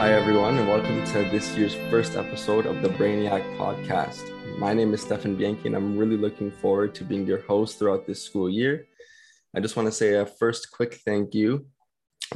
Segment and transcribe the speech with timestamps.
[0.00, 4.32] Hi, everyone, and welcome to this year's first episode of the Brainiac podcast.
[4.58, 8.06] My name is Stefan Bianchi, and I'm really looking forward to being your host throughout
[8.06, 8.86] this school year.
[9.54, 11.66] I just want to say a first quick thank you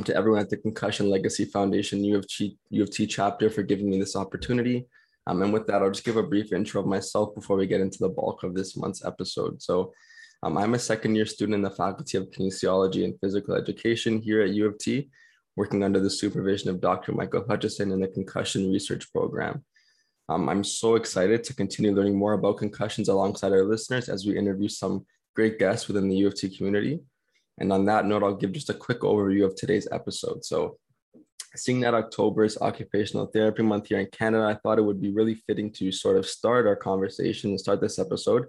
[0.05, 3.63] to everyone at the Concussion Legacy Foundation U of T, U of T chapter for
[3.63, 4.87] giving me this opportunity.
[5.27, 7.81] Um, and with that, I'll just give a brief intro of myself before we get
[7.81, 9.63] into the bulk of this month's episode.
[9.63, 9.95] So,
[10.43, 14.43] um, I'm a second year student in the Faculty of Kinesiology and Physical Education here
[14.43, 15.09] at U of T
[15.57, 17.13] working under the supervision of Dr.
[17.13, 19.65] Michael Hutchison in the concussion research program.
[20.29, 24.39] Um, I'm so excited to continue learning more about concussions alongside our listeners as we
[24.39, 25.05] interview some
[25.37, 27.01] great guests within the U of T community.
[27.59, 30.45] And on that note, I'll give just a quick overview of today's episode.
[30.45, 30.79] So,
[31.55, 35.13] seeing that October is Occupational Therapy Month here in Canada, I thought it would be
[35.13, 38.47] really fitting to sort of start our conversation and start this episode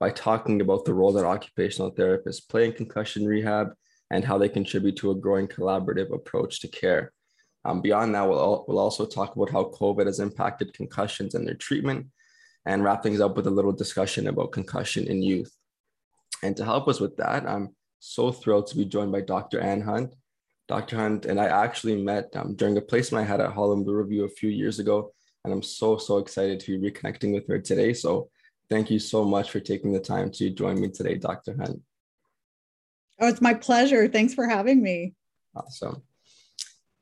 [0.00, 3.74] by talking about the role that occupational therapists play in concussion rehab
[4.10, 7.12] and how they contribute to a growing collaborative approach to care.
[7.64, 11.54] Um, beyond that, we'll, we'll also talk about how COVID has impacted concussions and their
[11.54, 12.06] treatment,
[12.64, 15.52] and wrap things up with a little discussion about concussion in youth.
[16.42, 19.60] And to help us with that, I'm so thrilled to be joined by Dr.
[19.60, 20.14] Ann Hunt.
[20.68, 20.96] Dr.
[20.96, 24.28] Hunt and I actually met um, during a placement I had at Holland Bloorview a
[24.28, 25.12] few years ago,
[25.44, 27.94] and I'm so, so excited to be reconnecting with her today.
[27.94, 28.28] So
[28.68, 31.56] thank you so much for taking the time to join me today, Dr.
[31.56, 31.80] Hunt.
[33.20, 34.08] Oh, it's my pleasure.
[34.08, 35.14] Thanks for having me.
[35.54, 36.02] Awesome.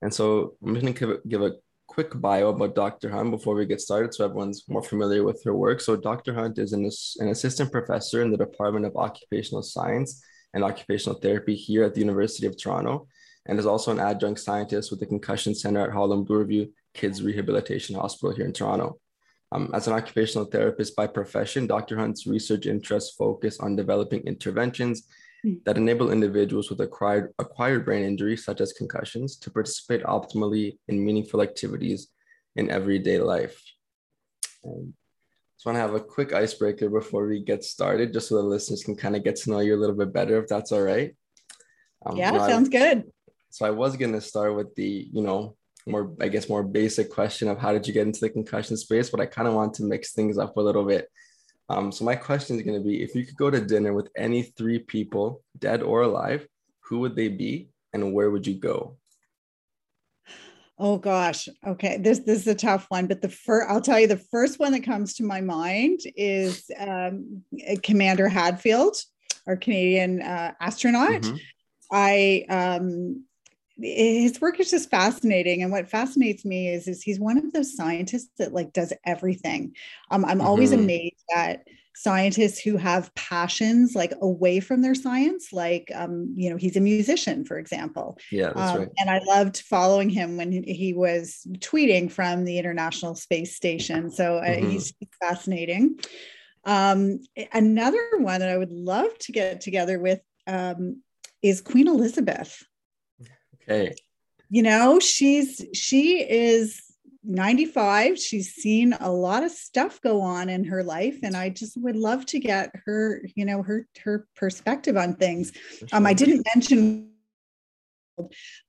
[0.02, 1.52] And so I'm going to give a,
[1.88, 3.08] quick bio about Dr.
[3.08, 5.80] Hunt before we get started so everyone's more familiar with her work.
[5.80, 6.34] So Dr.
[6.34, 6.90] Hunt is an,
[7.20, 10.22] an assistant professor in the Department of Occupational Science
[10.52, 13.08] and Occupational Therapy here at the University of Toronto
[13.46, 17.96] and is also an adjunct scientist with the Concussion Center at Holland Bloorview Kids Rehabilitation
[17.96, 18.98] Hospital here in Toronto.
[19.52, 21.96] Um, as an occupational therapist by profession, Dr.
[21.96, 25.06] Hunt's research interests focus on developing interventions
[25.64, 31.04] that enable individuals with acquired, acquired brain injuries, such as concussions, to participate optimally in
[31.04, 32.08] meaningful activities
[32.56, 33.62] in everyday life.
[34.64, 34.94] Um,
[35.56, 38.82] just want to have a quick icebreaker before we get started, just so the listeners
[38.84, 41.16] can kind of get to know you a little bit better, if that's all right.
[42.04, 43.04] Um, yeah, sounds I, good.
[43.50, 47.10] So I was going to start with the, you know, more, I guess, more basic
[47.10, 49.74] question of how did you get into the concussion space, but I kind of want
[49.74, 51.08] to mix things up a little bit
[51.68, 54.08] um, so my question is going to be: If you could go to dinner with
[54.16, 56.46] any three people, dead or alive,
[56.80, 58.96] who would they be, and where would you go?
[60.78, 61.48] Oh gosh.
[61.66, 61.96] Okay.
[61.98, 64.72] This this is a tough one, but the first I'll tell you the first one
[64.72, 67.42] that comes to my mind is um,
[67.82, 68.96] Commander Hadfield,
[69.46, 71.22] our Canadian uh, astronaut.
[71.22, 71.36] Mm-hmm.
[71.90, 73.24] I um,
[73.78, 77.76] his work is just fascinating and what fascinates me is is he's one of those
[77.76, 79.74] scientists that like does everything
[80.10, 80.46] um, i'm mm-hmm.
[80.46, 86.50] always amazed at scientists who have passions like away from their science like um, you
[86.50, 88.88] know he's a musician for example yeah that's um, right.
[88.98, 94.36] and i loved following him when he was tweeting from the international space station so
[94.36, 94.70] uh, mm-hmm.
[94.70, 95.98] he's fascinating
[96.64, 97.18] um,
[97.52, 101.02] another one that i would love to get together with um,
[101.42, 102.62] is queen elizabeth
[103.68, 103.94] Okay.
[104.48, 106.80] You know, she's she is
[107.24, 108.18] 95.
[108.18, 111.96] She's seen a lot of stuff go on in her life and I just would
[111.96, 115.52] love to get her, you know, her her perspective on things.
[115.92, 117.10] Um I didn't mention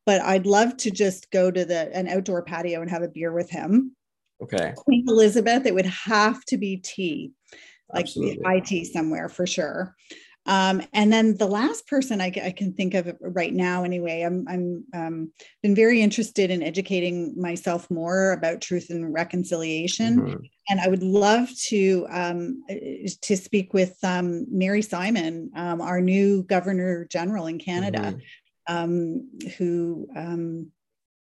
[0.06, 3.32] but I'd love to just go to the an outdoor patio and have a beer
[3.32, 3.96] with him.
[4.42, 4.74] Okay.
[4.76, 7.32] Queen Elizabeth, it would have to be tea,
[7.94, 8.44] like Absolutely.
[8.44, 9.96] high tea somewhere for sure.
[10.48, 14.48] Um, and then the last person I, I, can think of right now, anyway, I'm
[14.48, 20.44] I'm um, been very interested in educating myself more about truth and reconciliation, mm-hmm.
[20.70, 22.64] and I would love to um,
[23.22, 28.20] to speak with um, Mary Simon, um, our new Governor General in Canada, mm-hmm.
[28.70, 30.08] Um, who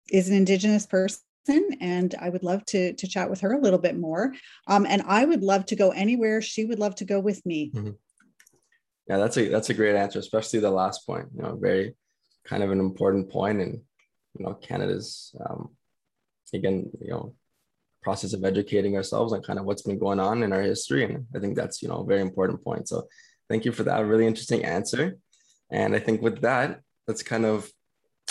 [0.10, 1.22] is an Indigenous person
[1.80, 4.34] and I would love to to chat with her a little bit more.
[4.68, 7.72] Um, and I would love to go anywhere she would love to go with me.
[7.72, 7.92] Mm-hmm.
[9.08, 11.28] Yeah, that's a that's a great answer, especially the last point.
[11.36, 11.96] You know, very
[12.46, 13.82] kind of an important point, and
[14.38, 15.70] you know, Canada's um,
[16.54, 17.36] again, you know,
[18.02, 21.26] process of educating ourselves on kind of what's been going on in our history, and
[21.36, 22.88] I think that's you know a very important point.
[22.88, 23.08] So,
[23.50, 25.18] thank you for that really interesting answer.
[25.72, 27.70] And I think with that, let's kind of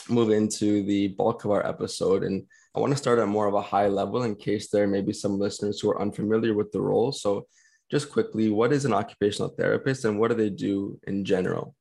[0.08, 3.54] move into the bulk of our episode and I want to start at more of
[3.54, 6.80] a high level in case there may be some listeners who are unfamiliar with the
[6.80, 7.12] role.
[7.12, 7.46] So,
[7.90, 11.74] just quickly, what is an occupational therapist and what do they do in general?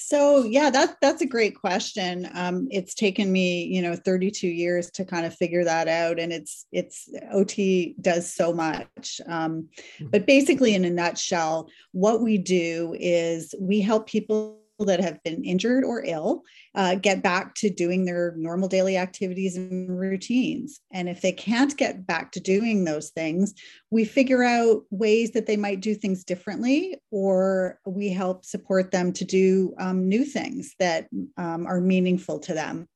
[0.00, 2.28] So yeah, that that's a great question.
[2.32, 6.32] Um, it's taken me, you know, 32 years to kind of figure that out, and
[6.32, 9.20] it's it's OT does so much.
[9.26, 10.06] Um, hmm.
[10.06, 15.44] but basically, in a nutshell, what we do is we help people that have been
[15.44, 16.42] injured or ill
[16.74, 20.80] uh, get back to doing their normal daily activities and routines.
[20.92, 23.54] And if they can't get back to doing those things,
[23.90, 29.12] we figure out ways that they might do things differently, or we help support them
[29.14, 32.88] to do um, new things that um, are meaningful to them.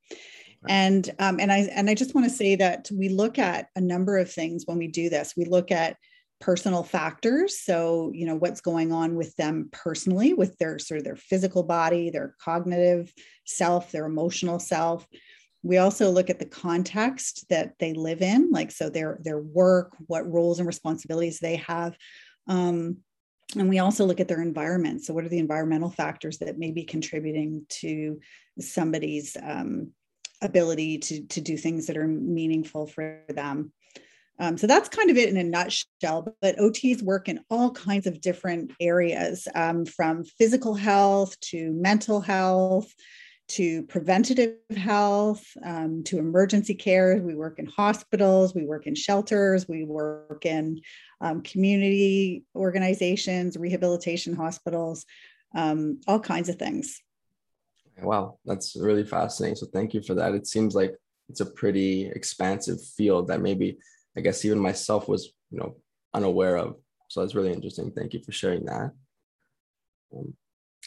[0.69, 3.81] And um, and I and I just want to say that we look at a
[3.81, 5.35] number of things when we do this.
[5.37, 5.97] We look at
[6.43, 7.61] personal factors.
[7.61, 11.63] So you know what's going on with them personally with their sort of their physical
[11.63, 15.07] body their cognitive self their emotional self.
[15.63, 19.95] We also look at the context that they live in like so their their work
[20.09, 21.97] what roles and responsibilities they have.
[22.49, 22.99] Um,
[23.57, 25.05] and we also look at their environment.
[25.05, 28.19] So what are the environmental factors that may be contributing to
[28.59, 29.93] somebody's um,
[30.43, 33.73] ability to to do things that are meaningful for them
[34.43, 36.35] um, so that's kind of it in a nutshell.
[36.41, 42.21] But OTs work in all kinds of different areas um, from physical health to mental
[42.21, 42.93] health
[43.49, 47.23] to preventative health um, to emergency care.
[47.23, 50.81] We work in hospitals, we work in shelters, we work in
[51.21, 55.07] um, community organizations, rehabilitation hospitals,
[55.55, 57.01] um, all kinds of things.
[58.03, 59.55] Wow, that's really fascinating.
[59.55, 60.35] So thank you for that.
[60.35, 60.97] It seems like
[61.29, 63.79] it's a pretty expansive field that maybe
[64.17, 65.77] I guess even myself was, you know,
[66.15, 66.77] unaware of.
[67.09, 67.91] So that's really interesting.
[67.91, 68.91] Thank you for sharing that.
[70.15, 70.35] Um,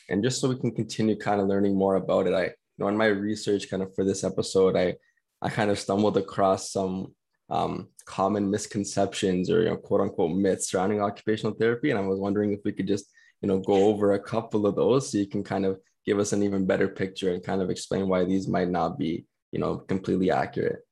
[0.09, 2.87] and just so we can continue kind of learning more about it, I, you know,
[2.87, 4.95] in my research kind of for this episode, I,
[5.41, 7.13] I kind of stumbled across some
[7.49, 11.89] um, common misconceptions or, you know, quote unquote myths surrounding occupational therapy.
[11.91, 13.05] And I was wondering if we could just,
[13.41, 16.33] you know, go over a couple of those so you can kind of give us
[16.33, 19.77] an even better picture and kind of explain why these might not be, you know,
[19.77, 20.84] completely accurate.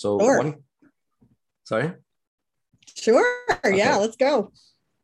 [0.00, 0.38] So sure.
[0.38, 0.54] one,
[1.64, 1.92] sorry.
[2.96, 3.36] Sure.
[3.62, 3.76] Okay.
[3.76, 4.50] Yeah, let's go.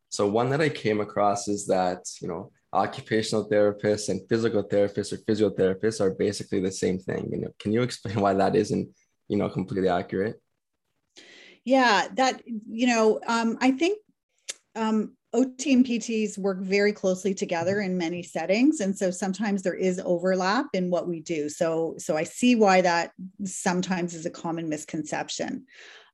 [0.09, 5.13] So one that I came across is that you know occupational therapists and physical therapists
[5.13, 7.29] or physiotherapists are basically the same thing.
[7.31, 8.89] You know, can you explain why that isn't
[9.27, 10.41] you know completely accurate?
[11.63, 13.99] Yeah, that you know, um, I think
[14.75, 18.79] um, OT and PTs work very closely together in many settings.
[18.79, 21.47] And so sometimes there is overlap in what we do.
[21.47, 23.11] So, so I see why that
[23.43, 25.67] sometimes is a common misconception.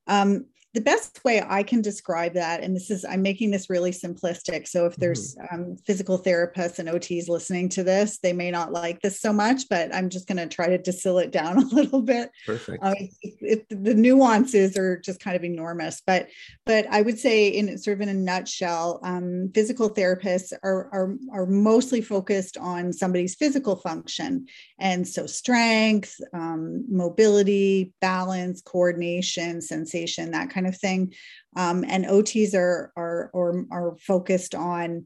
[0.08, 3.92] Um, the best way I can describe that, and this is, I'm making this really
[3.92, 4.68] simplistic.
[4.68, 5.56] So if there's mm-hmm.
[5.56, 9.70] um, physical therapists and OTs listening to this, they may not like this so much,
[9.70, 12.32] but I'm just going to try to distill it down a little bit.
[12.46, 12.84] Perfect.
[12.84, 13.12] Um, it,
[13.42, 16.28] it, the nuances are just kind of enormous, but
[16.66, 21.16] but I would say, in sort of in a nutshell, um, physical therapists are, are
[21.34, 24.48] are mostly focused on somebody's physical function,
[24.80, 31.14] and so strength, um, mobility, balance, coordination, sensation, that kind kind of thing.
[31.56, 35.06] Um, and OTs are, are, are, are focused on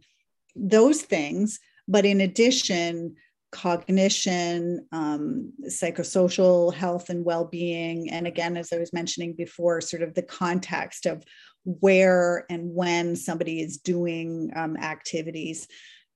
[0.55, 1.59] those things.
[1.87, 3.15] But in addition,
[3.51, 8.09] cognition, um, psychosocial health and well being.
[8.11, 11.23] And again, as I was mentioning before, sort of the context of
[11.63, 15.67] where and when somebody is doing um, activities.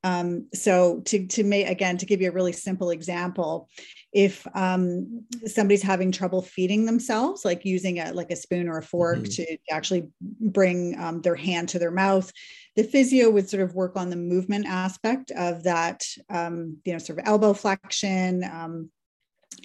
[0.04, 3.70] Um, so to to make again to give you a really simple example,
[4.12, 8.84] if um, somebody's having trouble feeding themselves, like using a like a spoon or a
[8.84, 9.44] fork mm-hmm.
[9.44, 12.32] to actually bring um, their hand to their mouth,
[12.76, 17.00] the physio would sort of work on the movement aspect of that, um, you know,
[17.00, 18.90] sort of elbow flexion, um,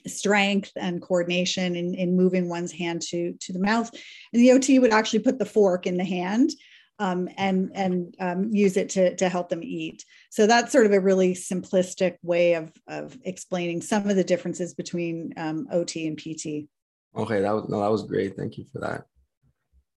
[0.07, 3.91] strength and coordination in, in moving one's hand to to the mouth,
[4.35, 6.51] and the OT would actually put the fork in the hand
[6.99, 10.05] um, and and um, use it to to help them eat.
[10.31, 14.75] So that's sort of a really simplistic way of of explaining some of the differences
[14.75, 16.69] between um, OT and PT.
[17.17, 18.37] Okay, that was no, that was great.
[18.37, 19.05] Thank you for that.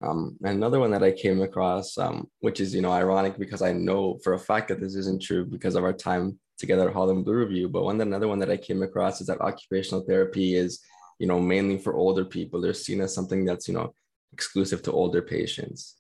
[0.01, 3.73] Um, another one that I came across, um, which is you know ironic because I
[3.73, 7.25] know for a fact that this isn't true because of our time together at Holland
[7.25, 7.71] Bloorview.
[7.71, 10.79] But one another one that I came across is that occupational therapy is
[11.17, 12.59] you know mainly for older people.
[12.59, 13.93] They're seen as something that's you know
[14.33, 15.98] exclusive to older patients.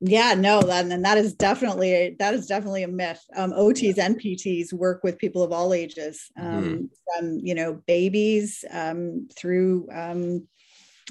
[0.00, 3.20] Yeah, no, that, and that is definitely that is definitely a myth.
[3.36, 6.84] Um, OTs and PTs work with people of all ages, um, mm-hmm.
[7.18, 10.46] from you know babies um, through um,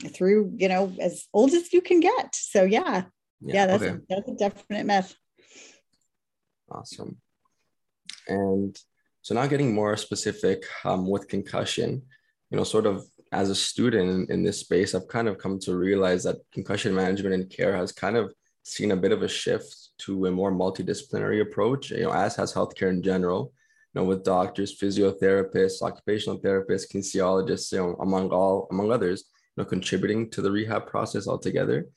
[0.06, 3.04] through you know as old as you can get so yeah
[3.42, 3.94] yeah, yeah that's, okay.
[3.94, 5.16] a, that's a definite myth
[6.72, 7.18] awesome
[8.28, 8.78] and
[9.22, 12.02] so now getting more specific um, with concussion
[12.52, 15.60] you know sort of as a student in, in this space i've kind of come
[15.60, 18.34] to realize that concussion management and care has kind of
[18.68, 22.54] seen a bit of a shift to a more multidisciplinary approach you know as has
[22.54, 23.54] healthcare in general
[23.94, 29.26] you know with doctors physiotherapists occupational therapists kinesiologists you know among all among others
[29.58, 31.88] know, contributing to the rehab process altogether.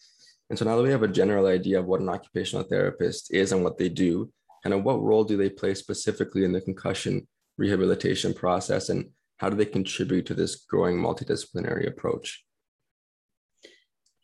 [0.49, 3.53] And so now that we have a general idea of what an occupational therapist is
[3.53, 4.33] and what they do,
[4.65, 9.49] kind of what role do they play specifically in the concussion rehabilitation process and how
[9.49, 12.45] do they contribute to this growing multidisciplinary approach?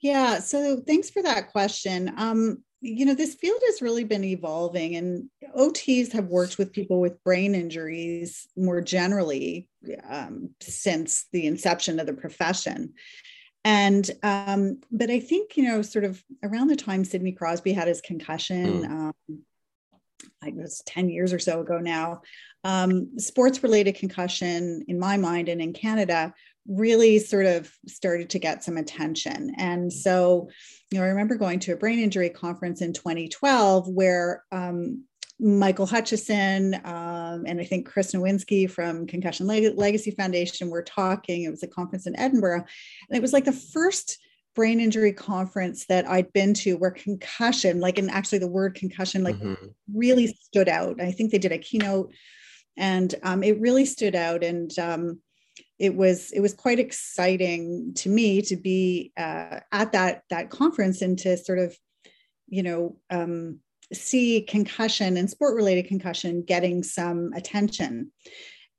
[0.02, 2.12] Yeah, so thanks for that question.
[2.16, 7.00] Um, you know, this field has really been evolving, and OTs have worked with people
[7.00, 9.68] with brain injuries more generally
[10.08, 12.92] um, since the inception of the profession.
[13.64, 17.88] And, um, but I think, you know, sort of around the time Sidney Crosby had
[17.88, 18.90] his concussion, mm.
[18.90, 19.42] um,
[20.42, 22.22] I was 10 years or so ago now,
[22.62, 26.32] um, sports related concussion, in my mind and in Canada,
[26.68, 29.52] really sort of started to get some attention.
[29.56, 30.48] And so,
[30.90, 35.04] you know, I remember going to a brain injury conference in 2012 where um,
[35.38, 41.44] Michael Hutchison um, and I think Chris Nowinski from Concussion Leg- Legacy Foundation were talking.
[41.44, 42.64] It was a conference in Edinburgh.
[43.08, 44.18] And it was like the first
[44.54, 49.22] brain injury conference that I'd been to where concussion, like, and actually the word concussion,
[49.22, 49.66] like, mm-hmm.
[49.94, 51.00] really stood out.
[51.00, 52.12] I think they did a keynote
[52.76, 54.42] and um, it really stood out.
[54.42, 55.20] And um,
[55.78, 61.02] it was it was quite exciting to me to be uh, at that that conference
[61.02, 61.76] and to sort of
[62.48, 63.60] you know um,
[63.92, 68.10] see concussion and sport related concussion getting some attention.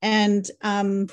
[0.02, 1.08] And um,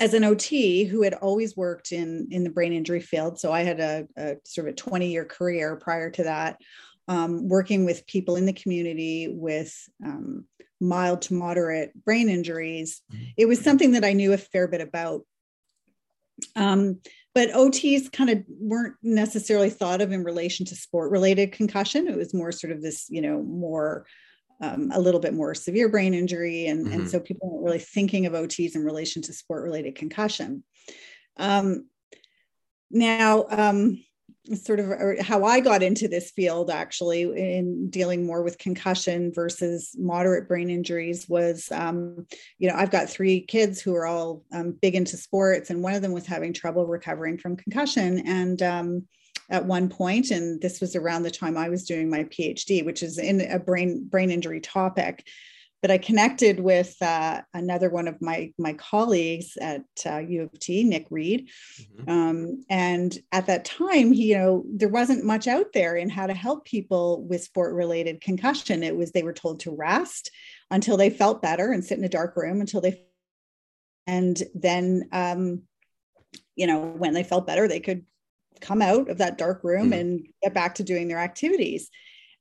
[0.00, 3.62] as an ot who had always worked in in the brain injury field so i
[3.62, 6.58] had a, a sort of a 20 year career prior to that
[7.06, 10.44] um, working with people in the community with um,
[10.80, 13.02] mild to moderate brain injuries.
[13.12, 13.24] Mm-hmm.
[13.36, 15.22] It was something that I knew a fair bit about.
[16.54, 17.00] Um,
[17.34, 22.08] but OTs kind of weren't necessarily thought of in relation to sport related concussion.
[22.08, 24.06] It was more sort of this, you know, more
[24.60, 26.66] um, a little bit more severe brain injury.
[26.66, 27.00] And, mm-hmm.
[27.00, 30.64] and so people weren't really thinking of OTs in relation to sport related concussion.
[31.36, 31.86] Um,
[32.90, 34.02] now, um,
[34.54, 39.94] sort of how I got into this field actually in dealing more with concussion versus
[39.98, 42.26] moderate brain injuries was, um,
[42.58, 45.94] you know, I've got three kids who are all um, big into sports, and one
[45.94, 48.26] of them was having trouble recovering from concussion.
[48.26, 49.06] And um,
[49.50, 53.02] at one point, and this was around the time I was doing my PhD, which
[53.02, 55.26] is in a brain brain injury topic
[55.80, 60.58] but I connected with uh, another one of my my colleagues at uh, U of
[60.58, 62.10] T, Nick Reed, mm-hmm.
[62.10, 66.26] um, and at that time, he, you know, there wasn't much out there in how
[66.26, 68.82] to help people with sport related concussion.
[68.82, 70.30] It was they were told to rest
[70.70, 73.04] until they felt better and sit in a dark room until they,
[74.06, 75.62] and then, um,
[76.56, 78.04] you know, when they felt better, they could
[78.60, 80.00] come out of that dark room mm-hmm.
[80.00, 81.88] and get back to doing their activities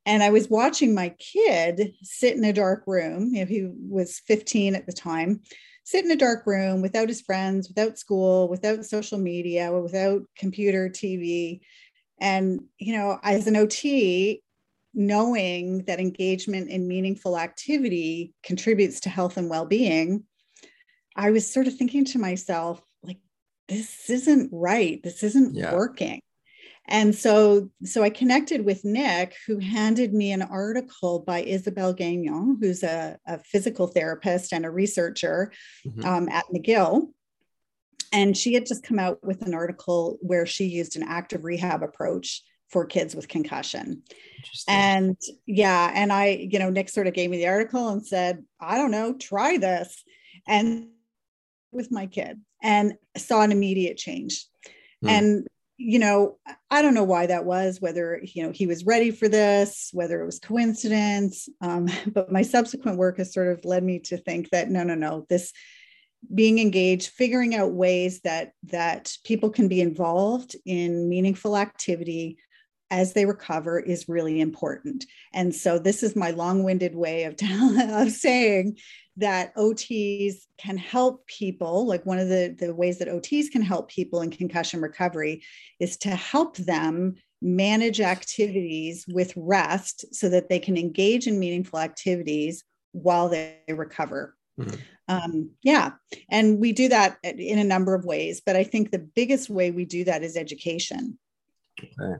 [0.07, 3.35] and I was watching my kid sit in a dark room.
[3.35, 5.41] You know, he was 15 at the time,
[5.83, 10.87] sit in a dark room without his friends, without school, without social media, without computer,
[10.89, 11.59] TV.
[12.21, 14.41] And, you know, as an OT,
[14.93, 20.23] knowing that engagement in meaningful activity contributes to health and well being,
[21.17, 23.19] I was sort of thinking to myself, like,
[23.67, 25.03] this isn't right.
[25.03, 25.75] This isn't yeah.
[25.75, 26.21] working
[26.87, 32.57] and so so i connected with nick who handed me an article by isabelle gagnon
[32.61, 35.51] who's a, a physical therapist and a researcher
[35.85, 36.05] mm-hmm.
[36.05, 37.09] um, at mcgill.
[38.13, 41.83] And she had just come out with an article where she used an active rehab
[41.83, 44.03] approach for kids with concussion.
[44.67, 48.43] And yeah and i you know nick sort of gave me the article and said
[48.59, 50.03] i don't know try this.
[50.47, 50.89] And
[51.71, 54.45] with my kid and saw an immediate change.
[55.03, 55.09] Mm.
[55.09, 56.37] and you know,
[56.71, 60.21] I don't know why that was, whether, you know, he was ready for this, whether
[60.21, 61.47] it was coincidence.
[61.61, 64.95] Um, but my subsequent work has sort of led me to think that no, no,
[64.95, 65.53] no, this
[66.33, 72.37] being engaged, figuring out ways that that people can be involved in meaningful activity
[72.89, 75.05] as they recover is really important.
[75.33, 78.77] And so this is my long-winded way of, of saying
[79.17, 81.85] that OTs can help people.
[81.85, 85.43] Like one of the, the ways that OTs can help people in concussion recovery
[85.79, 91.79] is to help them manage activities with rest so that they can engage in meaningful
[91.79, 94.35] activities while they recover.
[94.59, 94.75] Mm-hmm.
[95.09, 95.91] Um, yeah,
[96.29, 99.71] and we do that in a number of ways, but I think the biggest way
[99.71, 101.17] we do that is education.
[101.79, 102.15] Okay.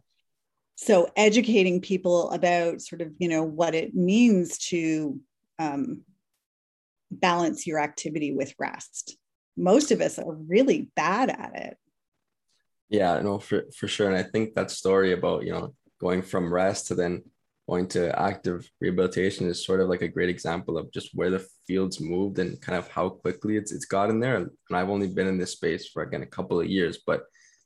[0.75, 5.19] So educating people about sort of you know what it means to
[5.59, 6.03] um,
[7.11, 9.17] balance your activity with rest.
[9.55, 11.77] Most of us are really bad at it.
[12.89, 14.07] Yeah, no, for, for sure.
[14.09, 17.23] And I think that story about, you know, going from rest to then
[17.67, 21.45] going to active rehabilitation is sort of like a great example of just where the
[21.67, 24.37] fields moved and kind of how quickly it's it's gotten there.
[24.37, 27.23] And I've only been in this space for again a couple of years, but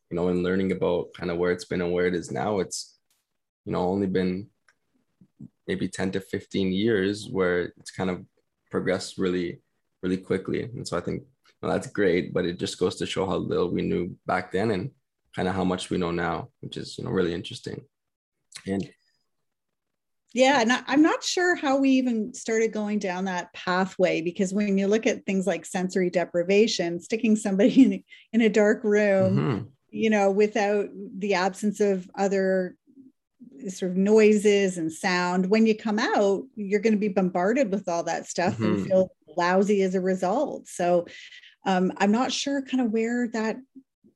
[0.09, 2.59] you know, in learning about kind of where it's been and where it is now,
[2.59, 2.97] it's
[3.65, 4.49] you know only been
[5.67, 8.25] maybe 10 to 15 years where it's kind of
[8.71, 9.61] progressed really,
[10.01, 10.63] really quickly.
[10.63, 11.23] And so I think
[11.61, 14.71] well, that's great, but it just goes to show how little we knew back then
[14.71, 14.91] and
[15.35, 17.83] kind of how much we know now, which is you know really interesting.
[18.65, 18.89] And
[20.33, 24.77] yeah, and I'm not sure how we even started going down that pathway because when
[24.77, 29.67] you look at things like sensory deprivation, sticking somebody in, in a dark room, mm-hmm.
[29.89, 30.87] you know, without
[31.17, 32.77] the absence of other
[33.69, 37.87] sort of noises and sound when you come out you're going to be bombarded with
[37.87, 38.65] all that stuff mm-hmm.
[38.65, 41.05] and feel lousy as a result so
[41.65, 43.57] um, i'm not sure kind of where that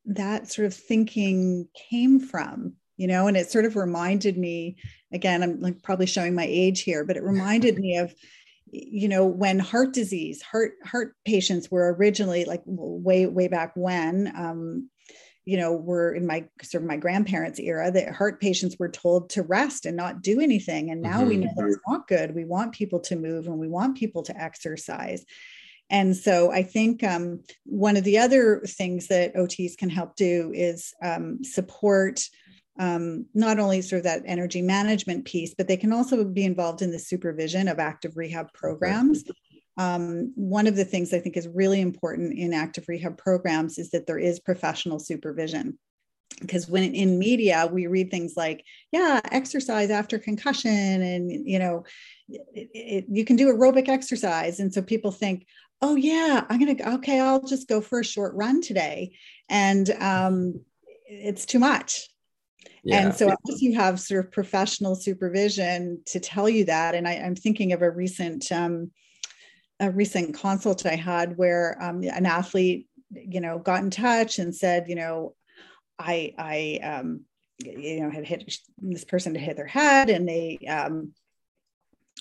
[0.05, 4.75] that sort of thinking came from you know and it sort of reminded me
[5.13, 8.13] again i'm like probably showing my age here but it reminded me of
[8.71, 14.31] you know when heart disease heart heart patients were originally like way way back when
[14.35, 14.89] um,
[15.45, 19.29] you know were in my sort of my grandparents era that heart patients were told
[19.31, 20.91] to rest and not do anything.
[20.91, 21.27] And now mm-hmm.
[21.27, 22.35] we know that's not good.
[22.35, 25.25] We want people to move and we want people to exercise.
[25.91, 30.51] And so i think um, one of the other things that ots can help do
[30.53, 32.21] is um, support
[32.77, 36.81] um, not only sort of that energy management piece, but they can also be involved
[36.81, 39.23] in the supervision of active rehab programs
[39.77, 43.91] um, one of the things I think is really important in active rehab programs is
[43.91, 45.77] that there is professional supervision.
[46.41, 51.85] Because when in media we read things like, yeah, exercise after concussion, and you know,
[52.27, 55.45] it, it, you can do aerobic exercise, and so people think,
[55.81, 59.15] oh yeah, I'm gonna okay, I'll just go for a short run today,
[59.49, 60.59] and um,
[61.05, 62.09] it's too much.
[62.83, 63.05] Yeah.
[63.07, 67.13] And so unless you have sort of professional supervision to tell you that, and I,
[67.13, 68.91] am thinking of a recent um,
[69.79, 74.55] a recent consult I had where um, an athlete, you know, got in touch and
[74.55, 75.35] said, you know,
[75.99, 77.21] I, I, um,
[77.59, 81.13] you know, had hit this person to hit their head and they um,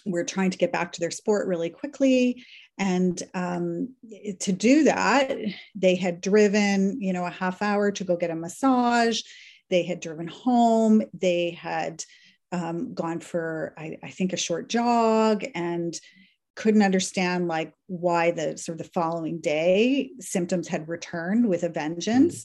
[0.07, 2.45] were trying to get back to their sport really quickly.
[2.79, 3.95] And um,
[4.41, 5.33] to do that,
[5.75, 9.23] they had driven, you know, a half hour to go get a massage.
[9.71, 11.03] They had driven home.
[11.13, 12.05] They had
[12.53, 15.99] um, gone for, I, I think, a short jog and
[16.57, 21.69] couldn't understand like why the sort of the following day symptoms had returned with a
[21.69, 22.45] vengeance.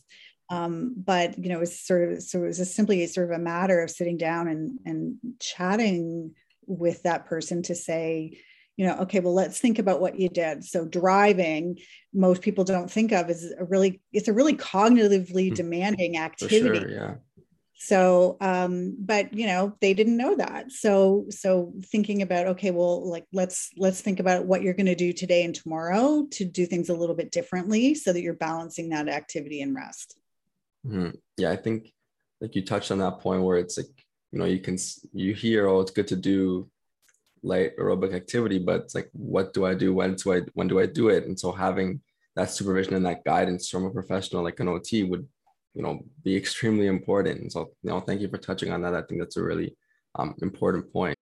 [0.52, 0.56] Mm-hmm.
[0.56, 3.44] Um, but you know, it was sort of so it was simply sort of a
[3.44, 6.34] matter of sitting down and and chatting
[6.66, 8.40] with that person to say,
[8.76, 10.64] you know, okay, well, let's think about what you did.
[10.64, 11.78] So driving,
[12.14, 15.56] most people don't think of as a really it's a really cognitively hmm.
[15.56, 16.80] demanding activity.
[16.80, 17.16] Sure, yeah
[17.82, 20.72] so um but you know they didn't know that.
[20.72, 24.96] So so thinking about okay well like let's let's think about what you're going to
[24.96, 28.90] do today and tomorrow to do things a little bit differently so that you're balancing
[28.90, 30.18] that activity and rest.
[30.88, 31.10] Mm-hmm.
[31.36, 31.92] yeah i think
[32.40, 33.92] like you touched on that point where it's like
[34.32, 34.78] you know you can
[35.12, 36.70] you hear oh it's good to do
[37.44, 39.94] light aerobic activity but it's like what do i do?
[39.94, 41.26] When do i when do i do it?
[41.26, 42.02] And so having
[42.36, 45.28] that supervision and that guidance from a professional like an ot would
[45.74, 47.52] you know be extremely important.
[47.52, 48.94] So you know thank you for touching on that.
[48.94, 49.76] I think that's a really
[50.16, 51.16] um, important point.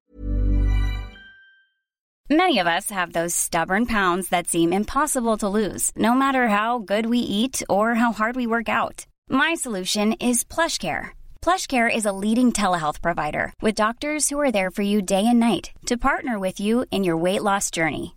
[2.30, 6.80] Many of us have those stubborn pounds that seem impossible to lose no matter how
[6.80, 9.06] good we eat or how hard we work out.
[9.30, 11.14] My solution is plush care
[11.48, 15.40] plushcare is a leading telehealth provider with doctors who are there for you day and
[15.40, 18.17] night to partner with you in your weight loss journey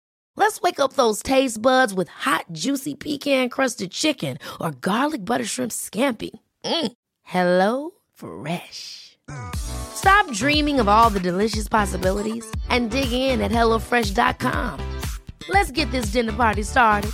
[0.41, 5.45] Let's wake up those taste buds with hot, juicy pecan crusted chicken or garlic butter
[5.45, 6.31] shrimp scampi.
[6.65, 6.93] Mm.
[7.21, 9.19] Hello Fresh.
[9.53, 14.99] Stop dreaming of all the delicious possibilities and dig in at HelloFresh.com.
[15.47, 17.11] Let's get this dinner party started.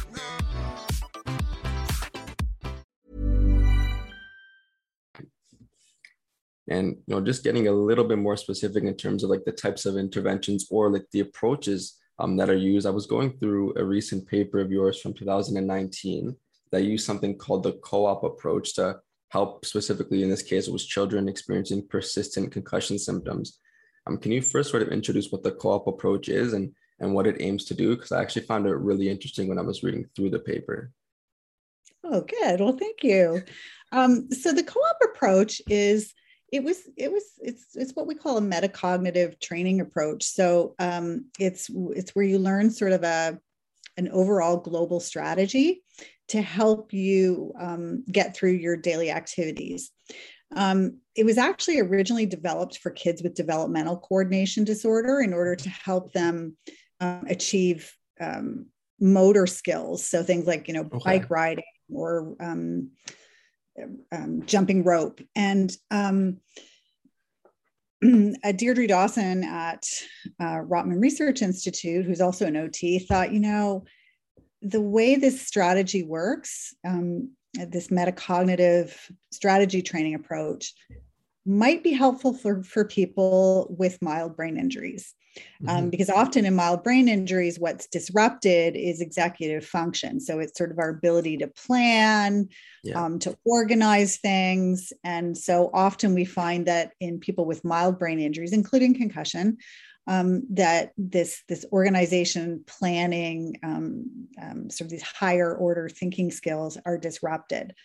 [6.70, 9.52] and you know just getting a little bit more specific in terms of like the
[9.52, 13.74] types of interventions or like the approaches um, that are used i was going through
[13.78, 16.36] a recent paper of yours from 2019
[16.72, 19.00] that used something called the co-op approach to
[19.30, 23.60] help specifically in this case it was children experiencing persistent concussion symptoms.
[24.06, 27.28] Um, can you first sort of introduce what the co-op approach is and and what
[27.28, 27.96] it aims to do?
[27.96, 30.92] Because i actually found it really interesting when i was reading through the paper.
[32.04, 32.60] Oh good.
[32.60, 33.44] Well thank you.
[33.92, 36.14] Um, so the co-op approach is
[36.52, 40.24] it was it was it's it's what we call a metacognitive training approach.
[40.24, 43.38] So um, it's it's where you learn sort of a
[43.98, 45.84] an overall global strategy
[46.30, 49.92] to help you um, get through your daily activities.
[50.56, 55.70] Um, it was actually originally developed for kids with developmental coordination disorder in order to
[55.70, 56.56] help them
[57.02, 58.68] um, achieve um,
[59.00, 60.08] motor skills.
[60.08, 61.00] So things like you know okay.
[61.04, 62.36] bike riding or
[63.82, 65.22] um, um, jumping rope.
[65.36, 66.38] And um,
[68.02, 69.84] Deirdre Dawson at
[70.40, 73.86] uh, Rotman Research Institute, who's also an OT, thought, you know,
[74.62, 78.94] the way this strategy works, um, this metacognitive
[79.32, 80.74] strategy training approach,
[81.46, 85.14] might be helpful for, for people with mild brain injuries.
[85.68, 85.90] Um, mm-hmm.
[85.90, 90.20] because often in mild brain injuries, what's disrupted is executive function.
[90.20, 92.50] So it's sort of our ability to plan,
[92.84, 93.04] yeah.
[93.04, 94.94] um, to organize things.
[95.04, 99.58] And so often we find that in people with mild brain injuries, including concussion,
[100.08, 106.78] um, that this this organization planning um, um, sort of these higher order thinking skills
[106.86, 107.76] are disrupted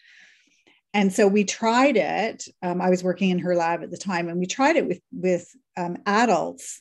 [0.94, 4.28] and so we tried it um, i was working in her lab at the time
[4.28, 6.80] and we tried it with with um, adults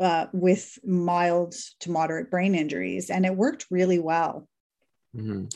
[0.00, 4.48] uh, with mild to moderate brain injuries, and it worked really well.
[5.14, 5.46] Mm-hmm.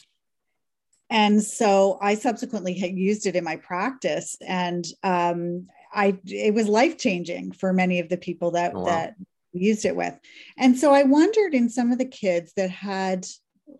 [1.10, 6.68] And so I subsequently had used it in my practice, and um, I it was
[6.68, 8.86] life changing for many of the people that oh, wow.
[8.86, 9.14] that
[9.52, 10.18] used it with.
[10.58, 13.26] And so I wondered in some of the kids that had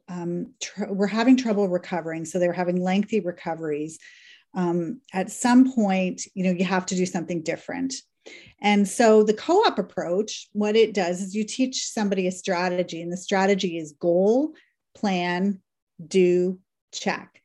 [0.09, 3.99] um, tr- were having trouble recovering, so they were having lengthy recoveries.
[4.55, 7.95] Um, at some point, you know, you have to do something different.
[8.61, 13.03] And so the co op approach, what it does is you teach somebody a strategy,
[13.03, 14.55] and the strategy is goal,
[14.95, 15.61] plan,
[16.07, 16.59] do,
[16.93, 17.41] check.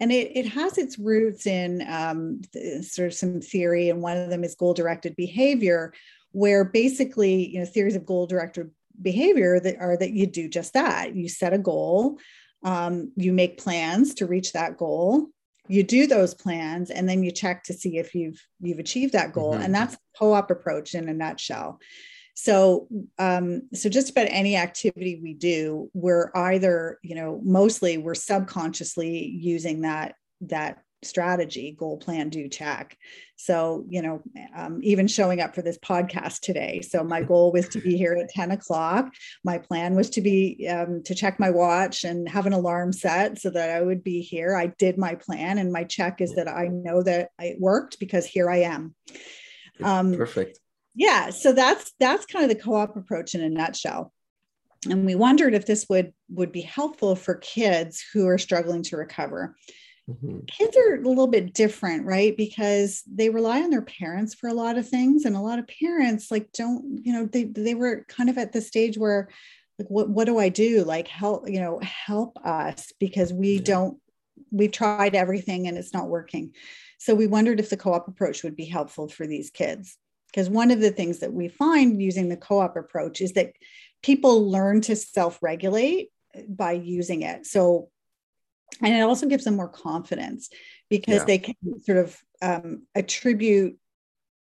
[0.00, 2.40] And it, it has its roots in um,
[2.82, 5.92] sort of some theory, and one of them is goal directed behavior,
[6.32, 8.70] where basically, you know, theories of goal directed
[9.00, 11.14] behavior that are that you do just that.
[11.14, 12.18] You set a goal,
[12.64, 15.28] um, you make plans to reach that goal,
[15.68, 19.32] you do those plans and then you check to see if you've you've achieved that
[19.32, 19.62] goal mm-hmm.
[19.62, 21.80] and that's the co-op approach in a nutshell
[22.36, 28.14] so um, so just about any activity we do we're either you know mostly we're
[28.14, 32.96] subconsciously using that that strategy goal plan do check.
[33.36, 34.22] So you know
[34.56, 36.80] um, even showing up for this podcast today.
[36.82, 39.12] So my goal was to be here at 10 o'clock.
[39.44, 43.40] My plan was to be um, to check my watch and have an alarm set
[43.40, 44.56] so that i would be here.
[44.56, 48.26] I did my plan and my check is that i know that it worked because
[48.26, 48.94] here i am.
[49.82, 50.60] Um, perfect.
[50.94, 54.12] yeah so that's that's kind of the co-op approach in a nutshell.
[54.90, 58.96] And we wondered if this would would be helpful for kids who are struggling to
[58.96, 59.56] recover
[60.10, 60.40] Mm-hmm.
[60.46, 62.36] Kids are a little bit different, right?
[62.36, 65.24] Because they rely on their parents for a lot of things.
[65.24, 68.52] And a lot of parents like don't, you know, they they were kind of at
[68.52, 69.28] the stage where
[69.78, 70.84] like what what do I do?
[70.84, 73.62] Like help, you know, help us because we yeah.
[73.64, 73.98] don't
[74.50, 76.52] we've tried everything and it's not working.
[76.98, 79.96] So we wondered if the co-op approach would be helpful for these kids.
[80.30, 83.52] Because one of the things that we find using the co-op approach is that
[84.02, 86.08] people learn to self-regulate
[86.48, 87.46] by using it.
[87.46, 87.88] So
[88.82, 90.50] and it also gives them more confidence
[90.90, 91.24] because yeah.
[91.24, 93.78] they can sort of um, attribute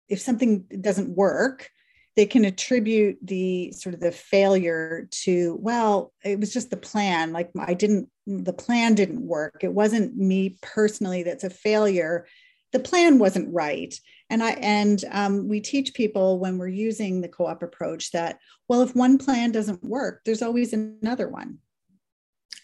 [0.08, 1.70] if something doesn't work
[2.16, 7.32] they can attribute the sort of the failure to well it was just the plan.
[7.32, 9.60] Like i didn't the plan didn't work.
[9.62, 12.26] It wasn't me personally that's a failure.
[12.72, 13.94] The plan wasn't right.
[14.30, 18.82] And i and um, we teach people when we're using the co-op approach that well
[18.82, 21.58] if one plan doesn't work there's always another one.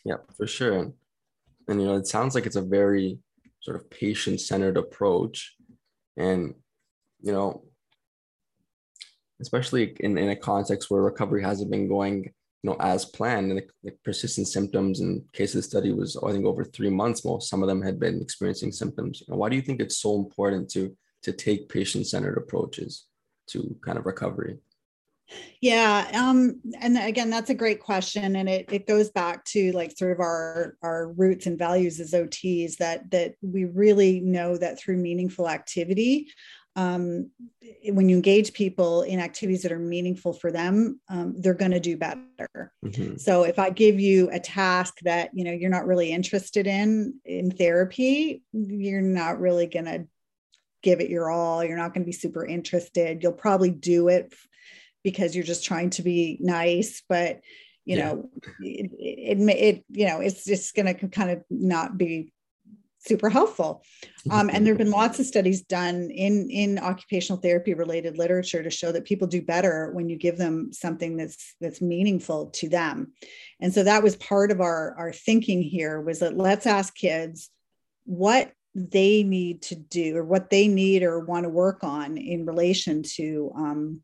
[0.04, 0.92] Yeah for sure
[1.68, 3.18] and you know it sounds like it's a very
[3.60, 5.54] sort of patient centered approach.
[6.16, 6.54] And
[7.20, 7.64] you know
[9.40, 12.24] especially in, in a context where recovery hasn't been going
[12.62, 16.16] you know as planned and the, the persistent symptoms in case of the study was
[16.26, 19.20] i think over three months most some of them had been experiencing symptoms.
[19.20, 23.06] You know, why do you think it's so important to to take patient centered approaches
[23.48, 24.58] to kind of recovery
[25.60, 26.08] yeah.
[26.14, 28.36] Um, and again, that's a great question.
[28.36, 32.12] And it, it goes back to like sort of our, our roots and values as
[32.12, 36.28] OTs that, that we really know that through meaningful activity,
[36.76, 37.30] um,
[37.90, 41.80] when you engage people in activities that are meaningful for them, um, they're going to
[41.80, 42.72] do better.
[42.84, 43.16] Mm-hmm.
[43.16, 47.14] So if I give you a task that you know you're not really interested in
[47.24, 50.06] in therapy, you're not really going to
[50.84, 51.64] give it your all.
[51.64, 53.24] You're not going to be super interested.
[53.24, 54.32] You'll probably do it
[55.04, 57.40] because you're just trying to be nice but
[57.84, 58.12] you yeah.
[58.12, 58.30] know
[58.60, 62.32] it, it, it you know it's just going to kind of not be
[63.00, 63.82] super helpful
[64.30, 68.62] um, and there have been lots of studies done in in occupational therapy related literature
[68.62, 72.68] to show that people do better when you give them something that's that's meaningful to
[72.68, 73.12] them
[73.60, 77.50] and so that was part of our our thinking here was that let's ask kids
[78.04, 82.46] what they need to do or what they need or want to work on in
[82.46, 84.00] relation to um,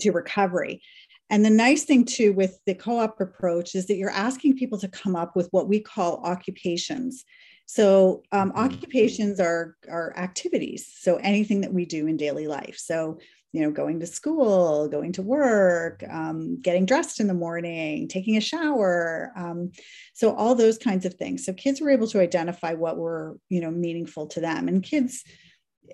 [0.00, 0.82] to recovery.
[1.30, 4.78] And the nice thing too with the co op approach is that you're asking people
[4.78, 7.24] to come up with what we call occupations.
[7.66, 8.58] So, um, mm-hmm.
[8.58, 10.92] occupations are, are activities.
[10.98, 12.76] So, anything that we do in daily life.
[12.78, 13.18] So,
[13.52, 18.36] you know, going to school, going to work, um, getting dressed in the morning, taking
[18.36, 19.32] a shower.
[19.36, 19.72] Um,
[20.12, 21.46] so, all those kinds of things.
[21.46, 24.68] So, kids were able to identify what were, you know, meaningful to them.
[24.68, 25.24] And kids,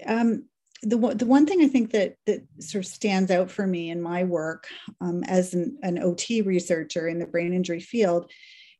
[0.07, 0.47] um,
[0.83, 4.01] the, the one thing I think that that sort of stands out for me in
[4.01, 4.67] my work
[5.01, 8.31] um, as an, an, OT researcher in the brain injury field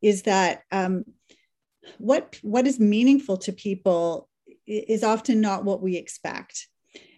[0.01, 1.05] is that um,
[1.99, 4.29] what what is meaningful to people
[4.67, 6.69] is often not what we expect.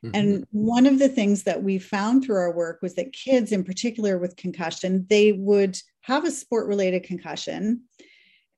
[0.05, 0.11] Mm-hmm.
[0.15, 3.63] And one of the things that we found through our work was that kids, in
[3.63, 7.83] particular with concussion, they would have a sport related concussion.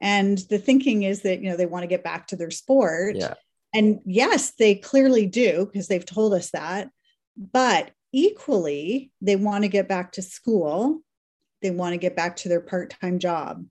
[0.00, 3.16] And the thinking is that, you know, they want to get back to their sport.
[3.16, 3.34] Yeah.
[3.74, 6.90] And yes, they clearly do because they've told us that.
[7.36, 11.00] But equally, they want to get back to school.
[11.60, 13.66] They want to get back to their part time job.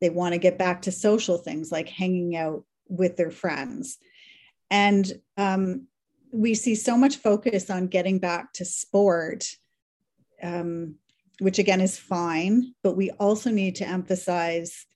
[0.00, 3.98] They want to get back to social things like hanging out with their friends.
[4.70, 5.86] And um,
[6.32, 9.46] we see so much focus on getting back to sport,
[10.42, 10.96] um,
[11.38, 14.86] which again is fine, but we also need to emphasize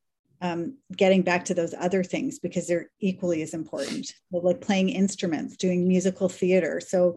[0.41, 4.13] um, getting back to those other things because they're equally as important.
[4.33, 6.81] Like playing instruments, doing musical theater.
[6.81, 7.17] So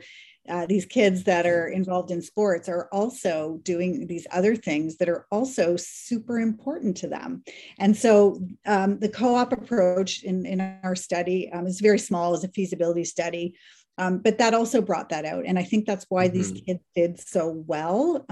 [0.50, 5.10] uh, these kids that are involved in sports are also doing these other things that
[5.10, 7.44] are also super important to them.
[7.80, 12.44] And so um, the co-op approach in, in our study um, is very small as
[12.44, 13.56] a feasibility study.
[13.98, 15.46] Um, but that also brought that out.
[15.46, 16.38] And I think that's why mm-hmm.
[16.38, 18.26] these kids did so well.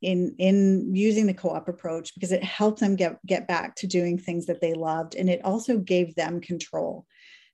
[0.00, 4.16] In in using the co-op approach because it helped them get get back to doing
[4.16, 7.04] things that they loved and it also gave them control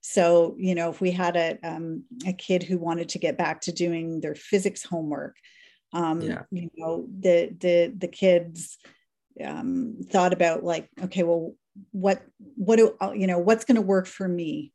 [0.07, 3.61] so you know if we had a um, a kid who wanted to get back
[3.61, 5.35] to doing their physics homework
[5.93, 6.43] um, yeah.
[6.51, 8.77] you know the the the kids
[9.43, 11.55] um, thought about like okay well
[11.91, 12.21] what
[12.55, 14.71] what do you know what's going to work for me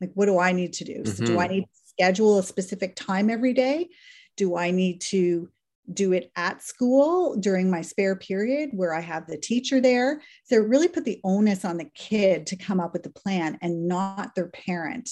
[0.00, 1.54] like what do i need to do so do i mm-hmm.
[1.54, 3.88] need to schedule a specific time every day
[4.36, 5.48] do i need to
[5.92, 10.22] do it at school during my spare period where I have the teacher there.
[10.44, 13.58] So it really put the onus on the kid to come up with the plan
[13.60, 15.10] and not their parent.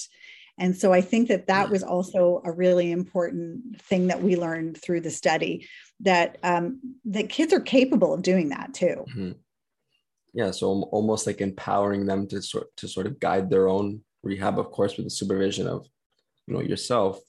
[0.57, 4.79] And so I think that that was also a really important thing that we learned
[4.81, 5.67] through the study
[6.01, 9.05] that um, that kids are capable of doing that too.
[9.09, 9.31] Mm-hmm.
[10.33, 14.59] Yeah, so almost like empowering them to sort to sort of guide their own rehab,
[14.59, 15.87] of course, with the supervision of
[16.47, 17.19] you know yourself.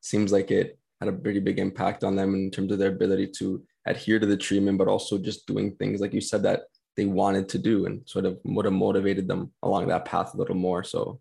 [0.00, 3.28] Seems like it had a pretty big impact on them in terms of their ability
[3.38, 6.62] to adhere to the treatment, but also just doing things like you said that
[6.96, 10.36] they wanted to do and sort of would have motivated them along that path a
[10.36, 10.84] little more.
[10.84, 11.20] So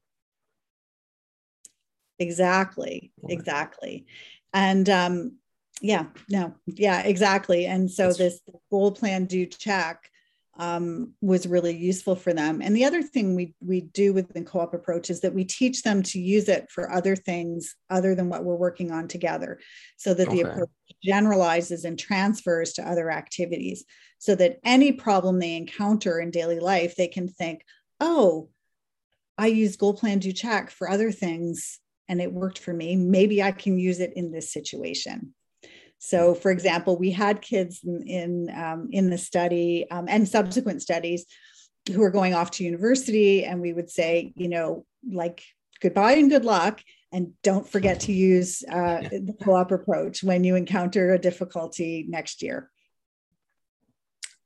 [2.19, 4.05] exactly, exactly.
[4.53, 5.37] And um
[5.81, 7.65] yeah, no, yeah, exactly.
[7.65, 10.09] And so That's this goal plan do check
[10.57, 12.61] um, was really useful for them.
[12.61, 15.81] And the other thing we we do with the co-op approach is that we teach
[15.81, 19.59] them to use it for other things other than what we're working on together,
[19.97, 20.43] so that okay.
[20.43, 20.69] the approach
[21.03, 23.83] generalizes and transfers to other activities,
[24.19, 27.63] so that any problem they encounter in daily life, they can think,
[27.99, 28.49] "Oh,
[29.37, 32.95] I use goal plan do check for other things, and it worked for me.
[32.95, 35.33] Maybe I can use it in this situation."
[36.05, 40.81] So, for example, we had kids in in, um, in the study um, and subsequent
[40.81, 41.25] studies
[41.89, 45.41] who are going off to university, and we would say, you know, like
[45.81, 46.81] goodbye and good luck,
[47.13, 52.41] and don't forget to use uh, the co-op approach when you encounter a difficulty next
[52.41, 52.69] year.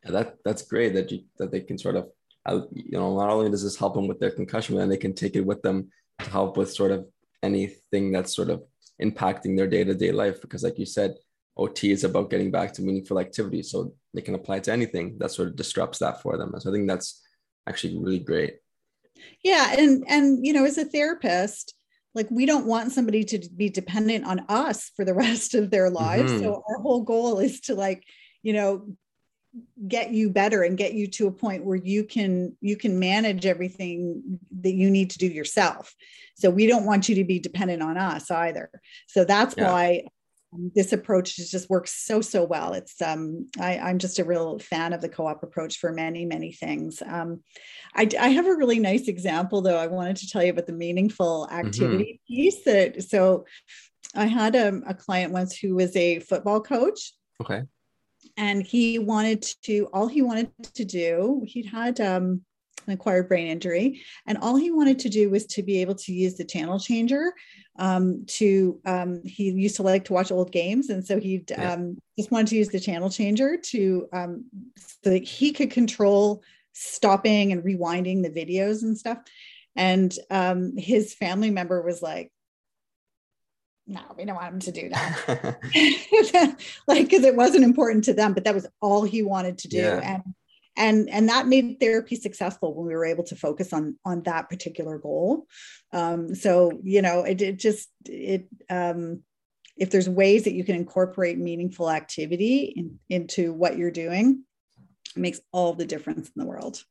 [0.05, 2.09] Yeah, that that's great that you that they can sort of
[2.45, 5.03] uh, you know not only does this help them with their concussion, but then they
[5.05, 5.89] can take it with them
[6.19, 7.07] to help with sort of
[7.41, 8.61] anything that's sort of
[9.01, 10.39] impacting their day to day life.
[10.39, 11.15] Because, like you said,
[11.57, 13.63] OT is about getting back to meaningful activity.
[13.63, 16.53] So they can apply to anything that sort of disrupts that for them.
[16.59, 17.21] So I think that's
[17.67, 18.57] actually really great.
[19.43, 19.73] Yeah.
[19.77, 21.73] And and you know, as a therapist,
[22.13, 25.89] like we don't want somebody to be dependent on us for the rest of their
[25.89, 26.31] lives.
[26.31, 26.43] Mm-hmm.
[26.43, 28.03] So our whole goal is to like,
[28.43, 28.87] you know,
[29.87, 33.45] get you better and get you to a point where you can you can manage
[33.45, 35.95] everything that you need to do yourself
[36.35, 38.69] so we don't want you to be dependent on us either
[39.07, 39.71] so that's yeah.
[39.71, 40.03] why
[40.53, 44.59] um, this approach just works so so well it's um I, i'm just a real
[44.59, 47.41] fan of the co-op approach for many many things um
[47.95, 50.73] I, I have a really nice example though i wanted to tell you about the
[50.73, 51.67] meaningful mm-hmm.
[51.67, 52.33] activity mm-hmm.
[52.33, 53.45] piece that so
[54.15, 57.63] i had a, a client once who was a football coach okay
[58.37, 62.41] and he wanted to all he wanted to do he'd had um
[62.87, 64.01] an acquired brain injury.
[64.25, 67.33] And all he wanted to do was to be able to use the channel changer.
[67.79, 71.73] Um, to um, he used to like to watch old games, and so he yeah.
[71.73, 74.45] um, just wanted to use the channel changer to um,
[74.77, 76.41] so that he could control
[76.73, 79.19] stopping and rewinding the videos and stuff.
[79.75, 82.31] And um, his family member was like,
[83.85, 85.59] no, we don't want him to do that.
[86.87, 89.77] like, because it wasn't important to them, but that was all he wanted to do.
[89.77, 90.01] Yeah.
[90.03, 90.35] And
[90.77, 94.49] and and that made therapy successful when we were able to focus on on that
[94.49, 95.47] particular goal.
[95.91, 99.23] Um, so you know it, it just it um,
[99.75, 104.43] if there's ways that you can incorporate meaningful activity in, into what you're doing
[105.15, 106.83] makes all the difference in the world.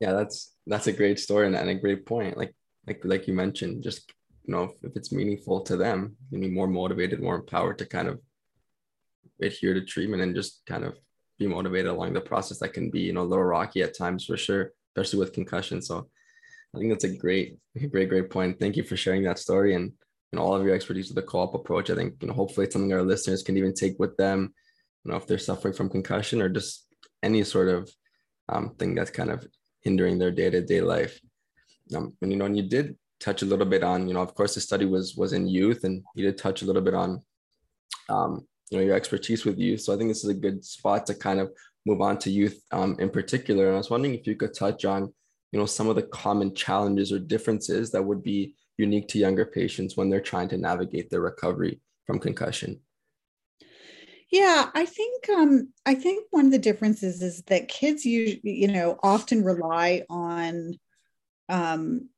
[0.00, 2.36] Yeah that's that's a great story and, and a great point.
[2.36, 2.54] Like
[2.86, 4.12] like like you mentioned just
[4.44, 7.86] you know if, if it's meaningful to them you be more motivated more empowered to
[7.86, 8.20] kind of
[9.40, 10.96] adhere to treatment and just kind of
[11.38, 14.24] be motivated along the process that can be you know a little rocky at times
[14.24, 15.80] for sure especially with concussion.
[15.80, 16.08] So
[16.74, 17.58] i think that's a great
[17.90, 18.58] great great point.
[18.58, 19.92] Thank you for sharing that story and
[20.32, 21.90] know all of your expertise with the co-op approach.
[21.90, 24.52] I think you know hopefully it's something our listeners can even take with them
[25.04, 26.86] you know if they're suffering from concussion or just
[27.22, 27.90] any sort of
[28.48, 29.46] um, thing that's kind of
[29.80, 31.20] hindering their day-to-day life.
[31.94, 34.34] Um, and you know and you did touch a little bit on you know of
[34.34, 37.22] course the study was was in youth and you did touch a little bit on
[38.08, 39.80] um, you know your expertise with youth.
[39.80, 41.50] So I think this is a good spot to kind of
[41.86, 43.66] move on to youth um, in particular.
[43.66, 45.12] And I was wondering if you could touch on
[45.52, 49.44] you know some of the common challenges or differences that would be unique to younger
[49.44, 52.80] patients when they're trying to navigate their recovery from concussion.
[54.30, 58.68] Yeah, I think um, I think one of the differences is that kids you you
[58.68, 60.78] know often rely on
[61.48, 62.10] um,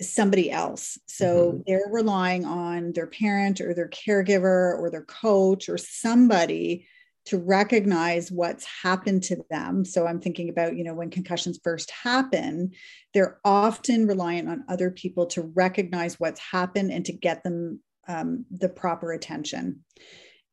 [0.00, 0.98] somebody else.
[1.06, 1.60] So mm-hmm.
[1.66, 6.86] they're relying on their parent or their caregiver or their coach or somebody
[7.26, 9.84] to recognize what's happened to them.
[9.84, 12.72] So I'm thinking about, you know, when concussions first happen,
[13.12, 18.46] they're often reliant on other people to recognize what's happened and to get them um,
[18.50, 19.84] the proper attention.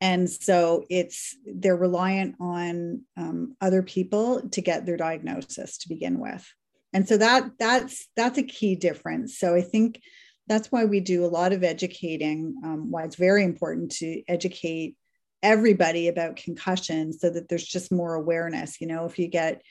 [0.02, 6.20] And so it's they're reliant on um, other people to get their diagnosis to begin
[6.20, 6.46] with
[6.94, 10.02] and so that that's that's a key difference so i think
[10.48, 14.96] that's why we do a lot of educating um, why it's very important to educate
[15.44, 19.62] everybody about concussion so that there's just more awareness you know if you get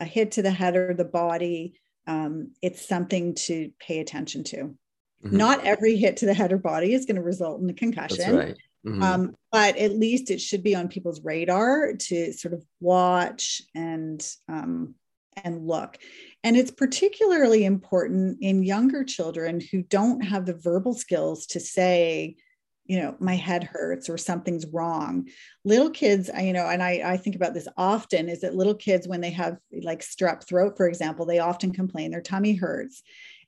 [0.00, 4.56] a hit to the head or the body um, it's something to pay attention to
[4.56, 5.36] mm-hmm.
[5.36, 8.36] not every hit to the head or body is going to result in a concussion
[8.36, 8.56] right.
[8.86, 9.02] mm-hmm.
[9.02, 14.24] um, but at least it should be on people's radar to sort of watch and
[14.48, 14.94] um,
[15.42, 15.98] and look
[16.46, 22.36] and it's particularly important in younger children who don't have the verbal skills to say
[22.84, 25.28] you know my head hurts or something's wrong
[25.64, 29.08] little kids you know and I, I think about this often is that little kids
[29.08, 33.02] when they have like strep throat for example they often complain their tummy hurts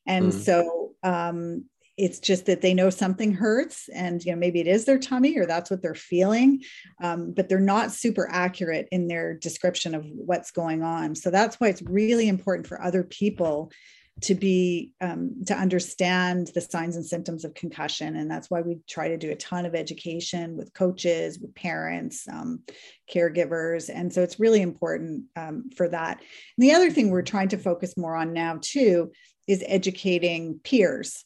[0.04, 0.44] and mm.
[0.44, 1.66] so um,
[1.98, 5.36] it's just that they know something hurts and you know maybe it is their tummy
[5.36, 6.62] or that's what they're feeling
[7.02, 11.14] um, but they're not super accurate in their description of what's going on.
[11.14, 13.70] So that's why it's really important for other people
[14.20, 18.16] to be um, to understand the signs and symptoms of concussion.
[18.16, 22.26] And that's why we try to do a ton of education with coaches with parents
[22.26, 22.62] um,
[23.12, 23.88] caregivers.
[23.94, 26.18] And so it's really important um, for that.
[26.18, 29.12] And the other thing we're trying to focus more on now too
[29.46, 31.24] is educating peers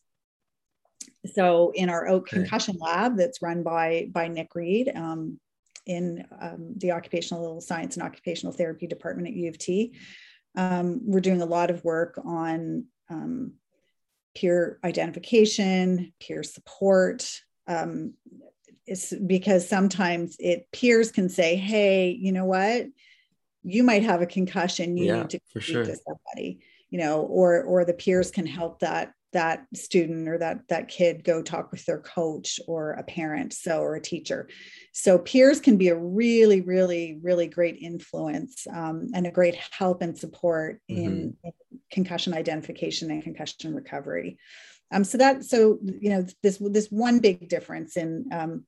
[1.27, 2.37] so in our oak okay.
[2.37, 5.39] concussion lab that's run by by nick reed um,
[5.87, 9.95] in um, the occupational science and occupational therapy department at u of t
[10.55, 13.55] um, we're doing a lot of work on um,
[14.35, 17.31] peer identification, peer support.
[17.66, 18.14] Um,
[18.87, 22.87] it's because sometimes it peers can say, "Hey, you know what?
[23.62, 24.97] You might have a concussion.
[24.97, 25.85] You yeah, need to speak sure.
[25.85, 26.61] to somebody."
[26.91, 31.24] You know, or or the peers can help that that student or that that kid
[31.24, 34.49] go talk with their coach or a parent so or a teacher.
[34.93, 40.03] So peers can be a really really really great influence um, and a great help
[40.03, 41.03] and support mm-hmm.
[41.03, 41.53] in, in,
[41.91, 44.39] concussion identification and concussion recovery.
[44.93, 48.64] Um, so that so you know this this one big difference in um,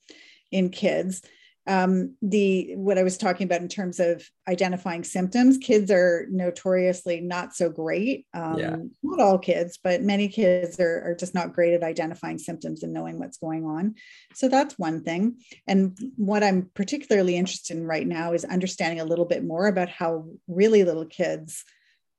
[0.50, 1.22] in kids
[1.66, 7.20] um, the what I was talking about in terms of identifying symptoms, kids are notoriously
[7.20, 8.26] not so great.
[8.34, 8.76] Um, yeah.
[9.02, 12.92] Not all kids, but many kids are, are just not great at identifying symptoms and
[12.92, 13.94] knowing what's going on.
[14.34, 15.38] So that's one thing.
[15.66, 19.88] And what I'm particularly interested in right now is understanding a little bit more about
[19.88, 21.64] how really little kids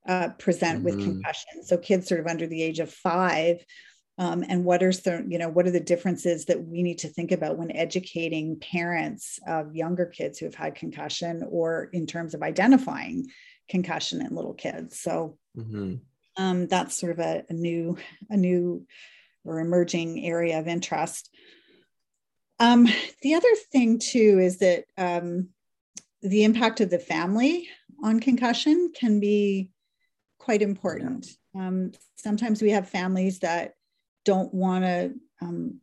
[0.08, 0.84] uh, present mm-hmm.
[0.84, 1.62] with concussion.
[1.64, 3.64] So kids sort of under the age of five
[4.18, 7.08] um, and what are the you know what are the differences that we need to
[7.08, 12.34] think about when educating parents of younger kids who have had concussion or in terms
[12.34, 13.26] of identifying
[13.68, 14.98] concussion in little kids?
[14.98, 15.96] So mm-hmm.
[16.36, 17.98] um, that's sort of a, a, new
[18.30, 18.86] a new
[19.44, 21.30] or emerging area of interest.
[22.58, 22.88] Um,
[23.20, 25.50] the other thing too is that um,
[26.22, 27.68] the impact of the family
[28.02, 29.70] on concussion can be
[30.38, 31.26] quite important.
[31.54, 33.75] Um, sometimes we have families that
[34.26, 35.80] don't want to um,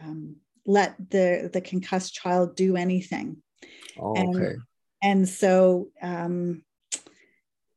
[0.00, 3.38] um, let the the concussed child do anything.
[3.98, 4.54] Oh, and, okay.
[5.02, 6.62] And so, um,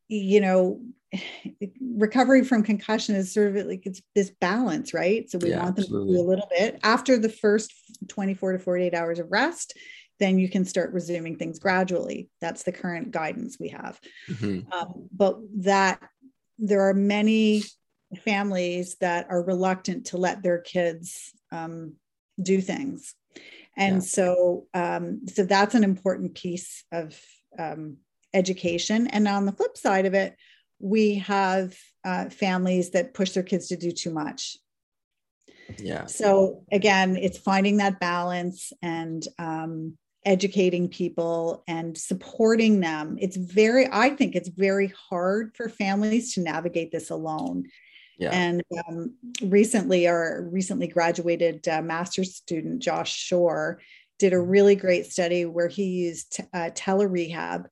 [0.10, 0.82] you know,
[1.80, 5.30] recovery from concussion is sort of like it's this balance, right?
[5.30, 6.14] So we yeah, want them absolutely.
[6.14, 7.72] to do a little bit after the first
[8.10, 9.78] 24 to 48 hours of rest.
[10.20, 12.30] Then you can start resuming things gradually.
[12.42, 14.00] That's the current guidance we have.
[14.30, 14.72] Mm-hmm.
[14.72, 16.00] Um, but that
[16.60, 17.64] there are many
[18.20, 21.94] families that are reluctant to let their kids um,
[22.42, 23.16] do things.
[23.78, 24.02] And yeah.
[24.02, 27.20] so um, so that's an important piece of
[27.58, 27.98] um,
[28.34, 29.08] education.
[29.08, 30.36] And on the flip side of it
[30.80, 34.58] we have uh, families that push their kids to do too much.
[35.80, 36.06] Yeah.
[36.08, 43.18] So again it's finding that balance and um, educating people and supporting them.
[43.20, 47.66] It's very i think it's very hard for families to navigate this alone
[48.18, 48.30] yeah.
[48.32, 53.80] And um, recently, our recently graduated uh, master's student, Josh Shore,
[54.20, 54.50] did a mm-hmm.
[54.50, 57.66] really great study where he used uh, telerehab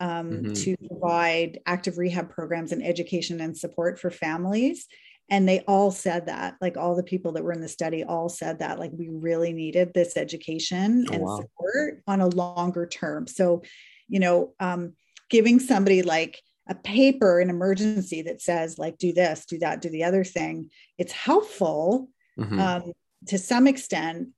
[0.00, 0.52] um, mm-hmm.
[0.54, 4.86] to provide active rehab programs and education and support for families.
[5.30, 8.28] And they all said that, like all the people that were in the study all
[8.28, 11.36] said that, like we really needed this education oh, and wow.
[11.36, 13.26] support on a longer term.
[13.26, 13.62] So,
[14.08, 14.94] you know, um,
[15.30, 19.90] giving somebody like a paper in emergency that says like do this do that do
[19.90, 20.70] the other thing.
[20.98, 22.08] It's helpful
[22.38, 22.58] mm-hmm.
[22.58, 22.92] um,
[23.26, 24.28] to some extent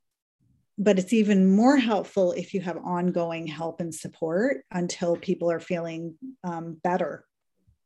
[0.77, 5.61] but it's even more helpful if you have ongoing help and support until people are
[5.61, 7.25] feeling um, better.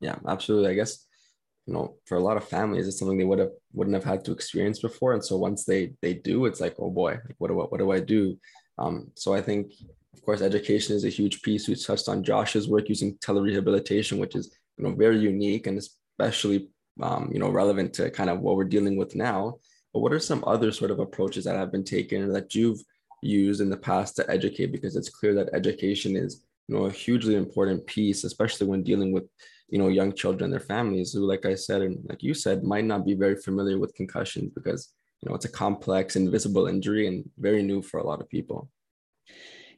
[0.00, 0.70] Yeah absolutely.
[0.70, 1.04] I guess
[1.66, 4.24] you know for a lot of families it's something they would have wouldn't have had
[4.24, 5.12] to experience before.
[5.12, 7.90] And so once they they do it's like oh boy what do I, what do
[7.90, 8.38] I do?
[8.78, 9.72] Um, so I think
[10.18, 11.68] of course, education is a huge piece.
[11.68, 16.68] We touched on Josh's work using telerehabilitation, which is you know very unique and especially
[17.00, 19.58] um, you know relevant to kind of what we're dealing with now.
[19.94, 22.80] but what are some other sort of approaches that have been taken that you've
[23.22, 24.72] used in the past to educate?
[24.72, 29.12] Because it's clear that education is, you know, a hugely important piece, especially when dealing
[29.12, 29.26] with,
[29.68, 32.64] you know, young children and their families who, like I said, and like you said,
[32.64, 37.06] might not be very familiar with concussions because, you know, it's a complex, invisible injury
[37.06, 38.68] and very new for a lot of people.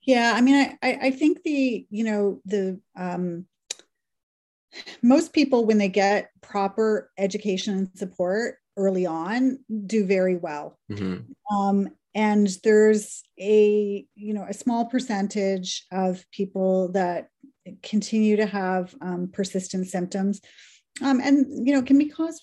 [0.02, 3.46] Yeah, I mean, I I think the you know the um,
[5.02, 11.56] most people when they get proper education and support early on do very well mm-hmm.
[11.56, 17.28] um, and there's a you know a small percentage of people that
[17.82, 20.40] continue to have um, persistent symptoms
[21.02, 22.42] um, and you know can be caused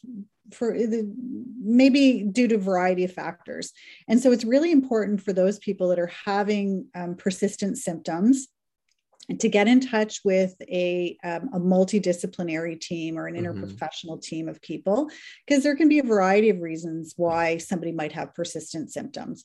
[0.53, 1.13] for the
[1.61, 3.73] maybe due to a variety of factors
[4.07, 8.47] and so it's really important for those people that are having um, persistent symptoms
[9.39, 13.63] to get in touch with a, um, a multidisciplinary team or an mm-hmm.
[13.63, 15.09] interprofessional team of people
[15.45, 19.43] because there can be a variety of reasons why somebody might have persistent symptoms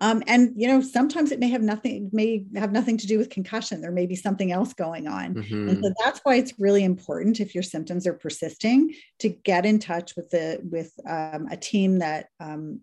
[0.00, 3.30] um, and you know sometimes it may have nothing may have nothing to do with
[3.30, 3.80] concussion.
[3.80, 5.34] There may be something else going on.
[5.34, 5.68] Mm-hmm.
[5.68, 9.78] and so that's why it's really important if your symptoms are persisting to get in
[9.78, 12.80] touch with the with um, a team that um,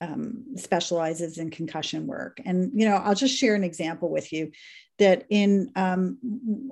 [0.00, 2.40] um specializes in concussion work.
[2.44, 4.50] And you know i'll just share an example with you
[4.98, 6.18] that in um,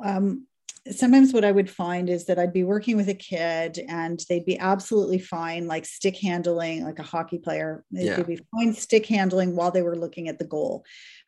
[0.04, 0.46] um,
[0.90, 4.44] sometimes what I would find is that I'd be working with a kid and they'd
[4.44, 7.84] be absolutely fine, like stick handling, like a hockey player.
[7.90, 8.22] They'd yeah.
[8.22, 10.84] be fine stick handling while they were looking at the goal.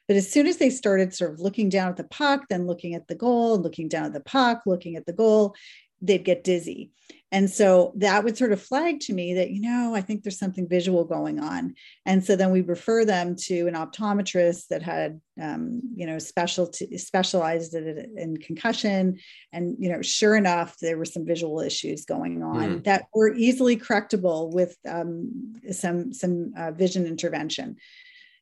[0.08, 2.94] But as soon as they started sort of looking down at the puck, then looking
[2.94, 5.54] at the goal, looking down at the puck, looking at the goal,
[6.00, 6.90] they'd get dizzy.
[7.32, 10.38] And so that would sort of flag to me that, you know, I think there's
[10.38, 11.74] something visual going on.
[12.04, 16.98] And so then we refer them to an optometrist that had, um, you know, specialty
[16.98, 19.18] specialized in concussion.
[19.50, 22.84] And, you know, sure enough, there were some visual issues going on mm.
[22.84, 27.76] that were easily correctable with um, some, some uh, vision intervention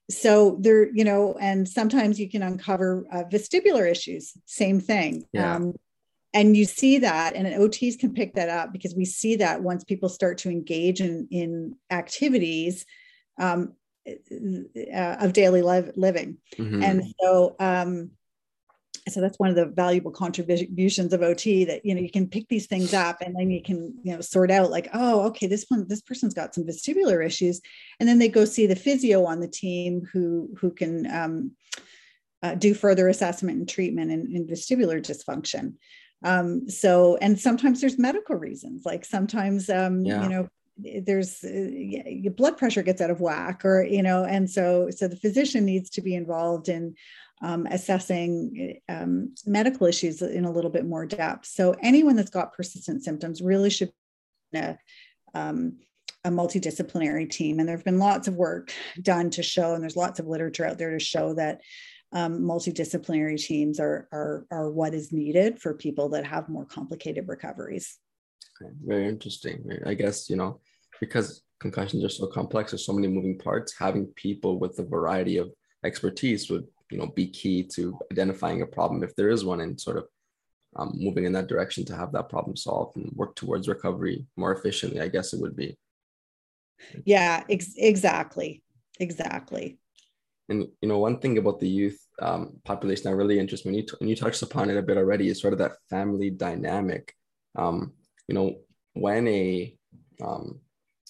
[0.08, 5.54] so there you know and sometimes you can uncover uh, vestibular issues same thing yeah.
[5.54, 5.72] um,
[6.32, 9.84] and you see that and ots can pick that up because we see that once
[9.84, 12.86] people start to engage in in activities
[13.38, 13.74] um,
[14.06, 16.38] uh, of daily live, living.
[16.58, 16.82] Mm-hmm.
[16.82, 18.10] and so um,
[19.08, 22.48] so that's one of the valuable contributions of ot that you know you can pick
[22.48, 25.64] these things up and then you can you know sort out like oh okay this
[25.68, 27.60] one this person's got some vestibular issues.
[27.98, 31.52] And then they go see the physio on the team who who can um,
[32.42, 35.74] uh, do further assessment and treatment in, in vestibular dysfunction
[36.22, 40.22] um, so and sometimes there's medical reasons like sometimes um, yeah.
[40.22, 41.70] you know there's uh,
[42.06, 45.64] your blood pressure gets out of whack or you know and so so the physician
[45.64, 46.94] needs to be involved in
[47.42, 52.52] um, assessing um, medical issues in a little bit more depth so anyone that's got
[52.52, 53.92] persistent symptoms really should
[54.54, 54.76] a,
[55.34, 55.78] um,
[56.24, 59.96] a multidisciplinary team and there have been lots of work done to show and there's
[59.96, 61.60] lots of literature out there to show that
[62.12, 67.28] um, multidisciplinary teams are, are, are what is needed for people that have more complicated
[67.28, 67.98] recoveries.
[68.60, 68.72] Okay.
[68.84, 69.64] Very interesting.
[69.86, 70.60] I guess, you know,
[71.00, 75.36] because concussions are so complex, there's so many moving parts, having people with a variety
[75.36, 75.50] of
[75.84, 79.80] expertise would, you know, be key to identifying a problem if there is one and
[79.80, 80.06] sort of
[80.76, 84.52] um, moving in that direction to have that problem solved and work towards recovery more
[84.52, 85.76] efficiently, I guess it would be.
[87.04, 88.62] Yeah, ex- exactly.
[88.98, 89.78] Exactly.
[90.50, 93.78] And you know, one thing about the youth um, population that really interests me, when
[93.78, 96.28] you, t- when you touched upon it a bit already, is sort of that family
[96.28, 97.14] dynamic.
[97.56, 97.92] Um,
[98.26, 98.56] you know,
[98.94, 99.74] when a
[100.22, 100.60] um,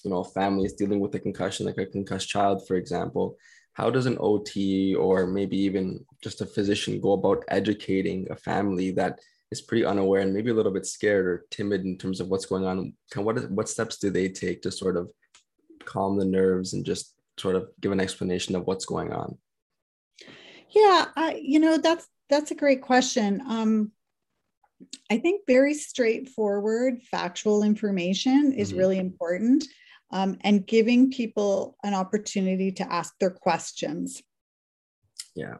[0.03, 3.35] you know family is dealing with a concussion, like a concussed child, for example,
[3.73, 8.91] how does an OT or maybe even just a physician go about educating a family
[8.91, 9.19] that
[9.49, 12.45] is pretty unaware and maybe a little bit scared or timid in terms of what's
[12.45, 12.93] going on?
[13.09, 15.09] Can, what what steps do they take to sort of
[15.83, 19.37] calm the nerves and just sort of give an explanation of what's going on?
[20.69, 23.41] Yeah, I, you know that's that's a great question.
[23.47, 23.91] Um,
[25.09, 28.79] I think very straightforward, factual information is mm-hmm.
[28.79, 29.65] really important,
[30.11, 34.21] um, and giving people an opportunity to ask their questions.
[35.35, 35.55] Yeah.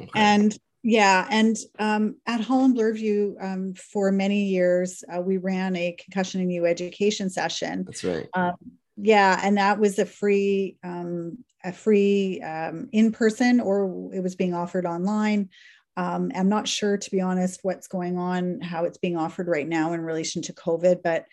[0.00, 0.10] Okay.
[0.14, 5.92] And yeah, and um, at Holland Bloorview um, for many years, uh, we ran a
[5.92, 7.84] Concussion and You education session.
[7.84, 8.28] That's right.
[8.34, 8.56] Um,
[8.96, 14.34] yeah and that was a free um, a free um, in person or it was
[14.34, 15.48] being offered online.
[15.96, 19.68] Um, i'm not sure to be honest what's going on how it's being offered right
[19.68, 21.26] now in relation to covid but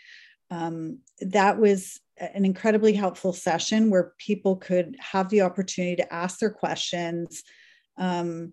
[0.52, 6.40] um, that was an incredibly helpful session where people could have the opportunity to ask
[6.40, 7.44] their questions
[7.98, 8.52] um,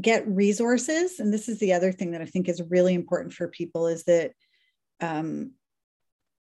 [0.00, 3.48] get resources and this is the other thing that i think is really important for
[3.48, 4.30] people is that
[5.00, 5.50] um,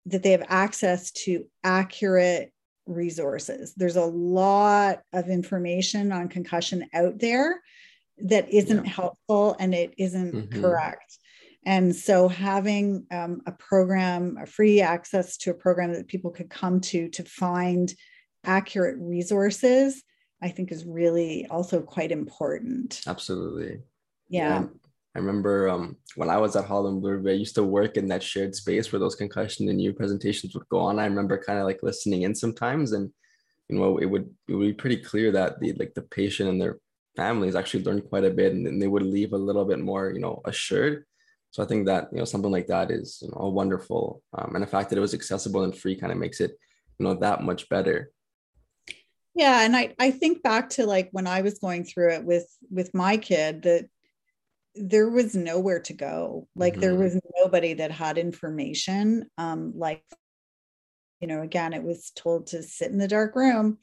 [0.09, 2.51] that they have access to accurate
[2.85, 3.73] resources.
[3.75, 7.61] There's a lot of information on concussion out there
[8.17, 8.91] that isn't yeah.
[8.91, 10.61] helpful and it isn't mm-hmm.
[10.61, 11.17] correct.
[11.65, 16.49] And so having um, a program, a free access to a program that people could
[16.49, 17.93] come to to find
[18.43, 20.03] accurate resources,
[20.41, 23.01] I think is really also quite important.
[23.05, 23.81] Absolutely.
[24.29, 24.65] Yeah.
[25.15, 28.21] I remember um, when I was at Holland Bloor, I used to work in that
[28.21, 30.99] shared space where those Concussion and You presentations would go on.
[30.99, 33.11] I remember kind of like listening in sometimes, and
[33.67, 36.61] you know, it would it would be pretty clear that the like the patient and
[36.61, 36.77] their
[37.15, 40.11] families actually learned quite a bit, and then they would leave a little bit more,
[40.11, 41.05] you know, assured.
[41.51, 44.63] So I think that you know something like that is you know wonderful, um, and
[44.63, 46.51] the fact that it was accessible and free kind of makes it
[46.99, 48.11] you know that much better.
[49.33, 52.47] Yeah, and I I think back to like when I was going through it with
[52.69, 53.89] with my kid that
[54.79, 56.47] there was nowhere to go.
[56.55, 56.81] Like mm-hmm.
[56.81, 60.03] there was nobody that had information um like
[61.19, 63.77] you know again it was told to sit in the dark room.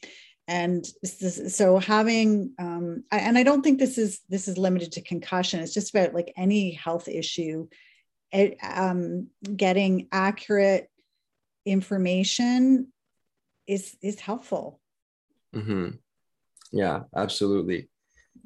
[0.49, 5.61] And so having um and i don't think this is this is limited to concussion.
[5.61, 7.69] It's just about like any health issue
[8.33, 10.89] it, um getting accurate
[11.65, 12.93] information
[13.67, 14.81] is is helpful.
[15.55, 15.97] Mm-hmm.
[16.73, 17.89] yeah absolutely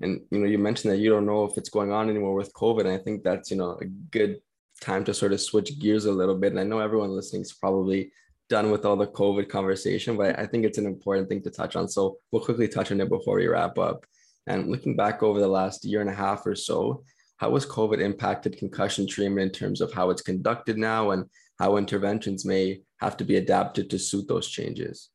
[0.01, 2.53] and you know you mentioned that you don't know if it's going on anymore with
[2.55, 4.40] covid and i think that's you know a good
[4.80, 6.53] time to sort of switch gears a little bit.
[6.53, 8.12] And i know everyone listening is probably
[8.48, 11.76] done with all the covid conversation but i think it's an important thing to touch
[11.76, 11.88] on.
[11.88, 14.05] So we'll quickly touch on it before we wrap up.
[14.46, 17.05] And looking back over the last year and a half or so
[17.36, 21.24] how has covid impacted concussion treatment in terms of how it's conducted now and
[21.59, 25.11] how interventions may have to be adapted to suit those changes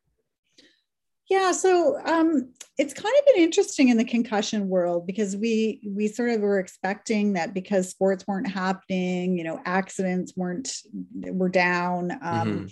[1.29, 6.07] yeah, so um, it's kind of been interesting in the concussion world because we we
[6.07, 10.71] sort of were expecting that because sports weren't happening, you know, accidents weren't
[11.13, 12.11] were down.
[12.11, 12.65] Um, mm-hmm.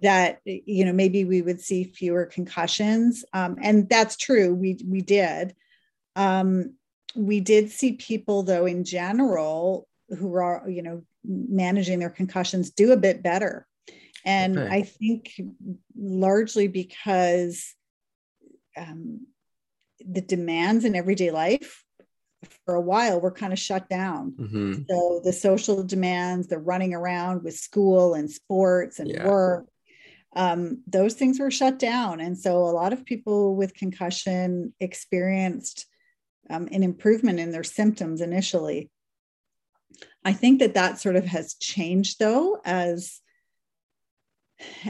[0.00, 4.52] That you know maybe we would see fewer concussions, um, and that's true.
[4.52, 5.54] We we did.
[6.16, 6.74] Um,
[7.14, 12.92] we did see people though in general who are you know managing their concussions do
[12.92, 13.66] a bit better
[14.24, 14.74] and okay.
[14.74, 15.40] i think
[15.96, 17.74] largely because
[18.76, 19.26] um,
[20.00, 21.84] the demands in everyday life
[22.64, 24.32] for a while were kind of shut down.
[24.32, 24.72] Mm-hmm.
[24.88, 29.26] So the social demands, the running around with school and sports and yeah.
[29.26, 29.66] work,
[30.34, 32.20] um, those things were shut down.
[32.20, 35.86] And so a lot of people with concussion experienced
[36.50, 38.90] um, an improvement in their symptoms initially.
[40.24, 43.20] I think that that sort of has changed though as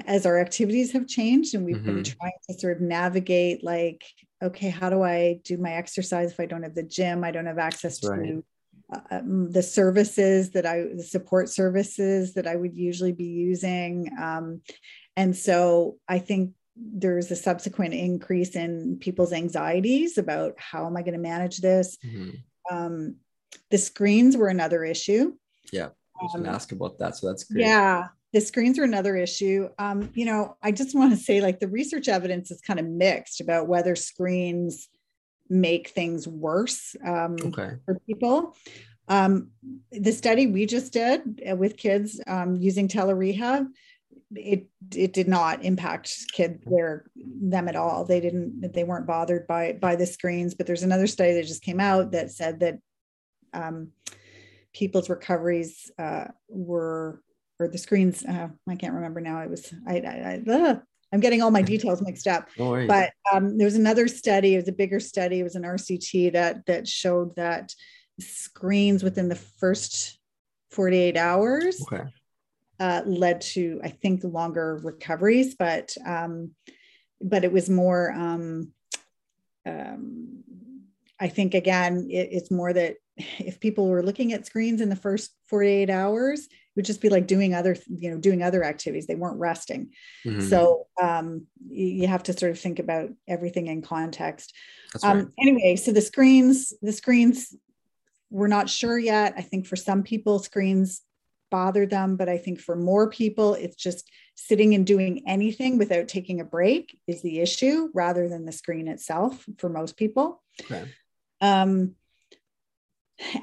[0.07, 1.97] as our activities have changed and we've mm-hmm.
[1.97, 4.05] been trying to sort of navigate like
[4.43, 7.47] okay how do i do my exercise if i don't have the gym i don't
[7.47, 8.45] have access to right.
[8.93, 14.11] uh, um, the services that i the support services that i would usually be using
[14.21, 14.61] um,
[15.17, 21.03] and so i think there's a subsequent increase in people's anxieties about how am i
[21.03, 22.31] going to manage this mm-hmm.
[22.75, 23.17] um,
[23.71, 25.33] the screens were another issue
[25.73, 25.89] yeah
[26.21, 29.69] i was um, ask about that so that's great yeah the screens are another issue.
[29.79, 32.87] Um, you know, I just want to say like the research evidence is kind of
[32.87, 34.89] mixed about whether screens
[35.49, 37.77] make things worse um, okay.
[37.85, 38.57] for people.
[39.09, 39.51] Um,
[39.91, 43.67] the study we just did uh, with kids um, using telerehab,
[44.35, 48.07] it it did not impact kids their them at all.
[48.07, 50.55] They didn't they weren't bothered by by the screens.
[50.55, 52.79] But there's another study that just came out that said that
[53.53, 53.89] um,
[54.73, 57.21] people's recoveries uh, were
[57.63, 58.25] or the screens.
[58.25, 59.41] Uh, I can't remember now.
[59.41, 59.97] It was I.
[59.99, 60.77] I, I
[61.13, 62.49] I'm getting all my details mixed up.
[62.89, 64.55] But um, there was another study.
[64.55, 65.41] It was a bigger study.
[65.41, 67.75] It was an RCT that that showed that
[68.19, 70.19] screens within the first
[70.71, 72.05] 48 hours okay.
[72.81, 75.55] uh, led to, I think, longer recoveries.
[75.55, 76.53] But um,
[77.21, 78.13] but it was more.
[78.13, 78.73] Um,
[79.65, 80.43] um,
[81.21, 82.97] I think again, it, it's more that
[83.39, 87.27] if people were looking at screens in the first 48 hours, would just be like
[87.27, 89.91] doing other you know doing other activities they weren't resting
[90.25, 90.41] mm-hmm.
[90.41, 94.55] so um, you have to sort of think about everything in context
[95.03, 95.27] um, right.
[95.41, 97.55] anyway so the screens the screens
[98.31, 101.03] we're not sure yet i think for some people screens
[101.51, 106.09] bother them but i think for more people it's just sitting and doing anything without
[106.09, 110.85] taking a break is the issue rather than the screen itself for most people okay.
[111.43, 111.95] um,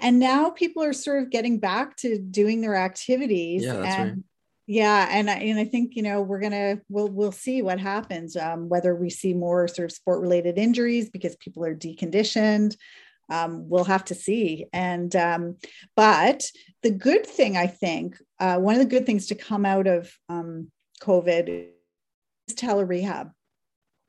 [0.02, 4.10] and now people are sort of getting back to doing their activities yeah, that's and
[4.10, 4.24] right.
[4.68, 8.36] yeah and I, and I think you know we're gonna we'll we'll see what happens
[8.36, 12.76] um, whether we see more sort of sport related injuries because people are deconditioned
[13.32, 15.58] um, we'll have to see and um,
[15.96, 16.50] but
[16.84, 20.12] the good thing i think uh, one of the good things to come out of
[20.30, 21.68] um, covid
[22.48, 23.32] is telerehab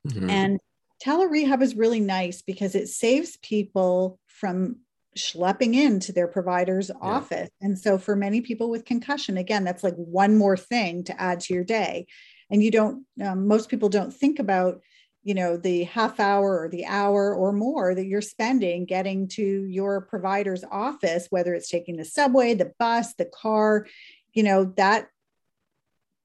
[0.07, 0.29] Mm-hmm.
[0.29, 0.59] And
[1.03, 4.77] telerehab is really nice because it saves people from
[5.17, 6.95] schlepping into their provider's yeah.
[7.01, 7.49] office.
[7.59, 11.41] And so for many people with concussion, again, that's like one more thing to add
[11.41, 12.07] to your day.
[12.49, 14.81] And you don't, um, most people don't think about,
[15.23, 19.43] you know, the half hour or the hour or more that you're spending getting to
[19.65, 23.87] your provider's office, whether it's taking the subway, the bus, the car,
[24.33, 25.07] you know, that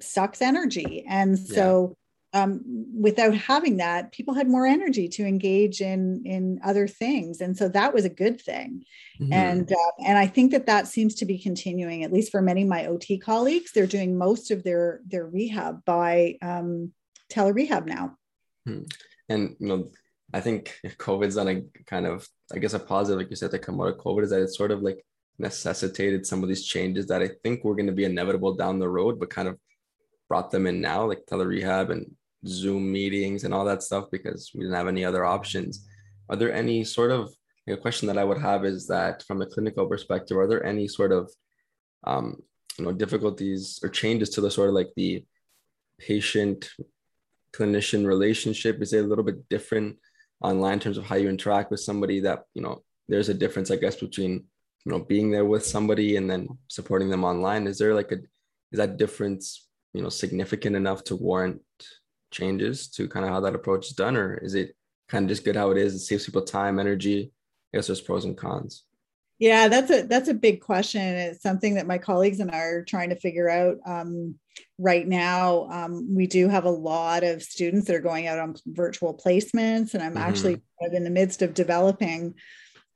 [0.01, 1.05] sucks energy.
[1.09, 1.97] And so,
[2.37, 2.61] um,
[3.01, 7.68] without having that, people had more energy to engage in in other things, and so
[7.68, 8.84] that was a good thing.
[9.20, 9.32] Mm-hmm.
[9.32, 12.62] And uh, and I think that that seems to be continuing, at least for many
[12.62, 13.72] of my OT colleagues.
[13.72, 16.93] They're doing most of their their rehab by um,
[17.30, 18.16] telerehab now.
[18.66, 18.82] Hmm.
[19.28, 19.89] And you know,
[20.34, 23.59] I think COVID's on a kind of, I guess, a positive, like you said, to
[23.59, 25.05] come out of COVID is that it's sort of like
[25.39, 28.89] necessitated some of these changes that I think were going to be inevitable down the
[28.89, 29.59] road, but kind of
[30.28, 32.14] brought them in now, like tele rehab and
[32.47, 35.86] Zoom meetings and all that stuff because we didn't have any other options.
[36.28, 37.32] Are there any sort of
[37.68, 40.86] a question that I would have is that from a clinical perspective, are there any
[40.86, 41.30] sort of
[42.05, 42.36] um,
[42.78, 45.24] you know difficulties or changes to the sort of like the
[45.99, 46.70] patient
[47.53, 48.80] clinician relationship?
[48.82, 49.99] Is it a little bit different
[50.40, 53.70] online in terms of how you interact with somebody that you know there's a difference,
[53.70, 54.44] I guess, between
[54.84, 57.66] you know being there with somebody and then supporting them online?
[57.66, 58.18] Is there like a
[58.72, 61.62] is that difference you know significant enough to warrant
[62.31, 64.77] changes to kind of how that approach is done, or is it
[65.09, 65.95] kind of just good how it is?
[65.95, 67.33] It saves people time, energy.
[67.72, 68.85] I guess there's pros and cons.
[69.39, 71.03] Yeah, that's a that's a big question.
[71.03, 74.37] It's something that my colleagues and I are trying to figure out um,
[74.79, 75.68] right now.
[75.70, 79.93] Um, we do have a lot of students that are going out on virtual placements,
[79.93, 80.22] and I'm mm-hmm.
[80.22, 80.62] actually
[80.93, 82.35] in the midst of developing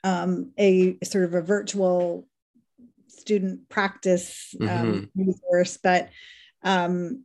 [0.03, 2.27] um, a sort of a virtual
[3.09, 5.23] student practice um, mm-hmm.
[5.23, 5.79] resource.
[5.83, 6.09] But
[6.63, 7.25] um,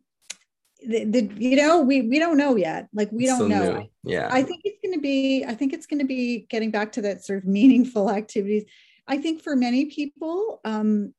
[0.88, 2.88] the, the, you know we we don't know yet.
[2.94, 3.80] Like we don't know.
[3.80, 3.90] new.
[4.04, 4.28] yeah.
[4.32, 7.02] I think it's going to be i think it's going to be getting back to
[7.02, 8.66] that sort of meaningful activities.
[9.08, 11.14] I think for many people um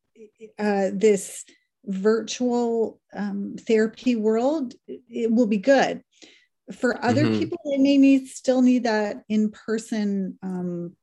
[0.58, 1.44] uh, this
[1.84, 6.02] virtual um, therapy world it will be good.
[6.72, 7.38] For other mm-hmm.
[7.38, 10.96] people they may need still need that in person um,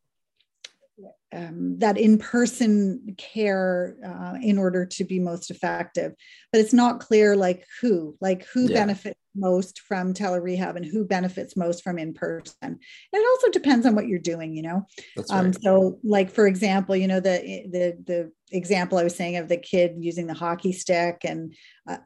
[1.34, 6.14] um, that in-person care uh, in order to be most effective
[6.52, 8.74] but it's not clear like who like who yeah.
[8.74, 12.54] benefits most from telerehab and who benefits most from in person.
[12.62, 12.78] And
[13.14, 14.86] it also depends on what you're doing, you know.
[15.18, 15.40] Um, right.
[15.46, 19.50] Um, so, like for example, you know the the the example I was saying of
[19.50, 21.54] the kid using the hockey stick and
[21.88, 21.98] uh,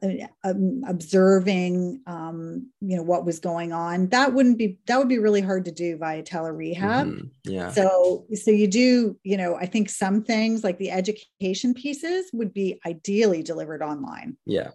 [0.44, 4.08] um, observing, um, you know, what was going on.
[4.08, 7.06] That wouldn't be that would be really hard to do via telerehab.
[7.06, 7.26] Mm-hmm.
[7.44, 7.70] Yeah.
[7.70, 12.52] So, so you do, you know, I think some things like the education pieces would
[12.52, 14.36] be ideally delivered online.
[14.46, 14.70] Yeah.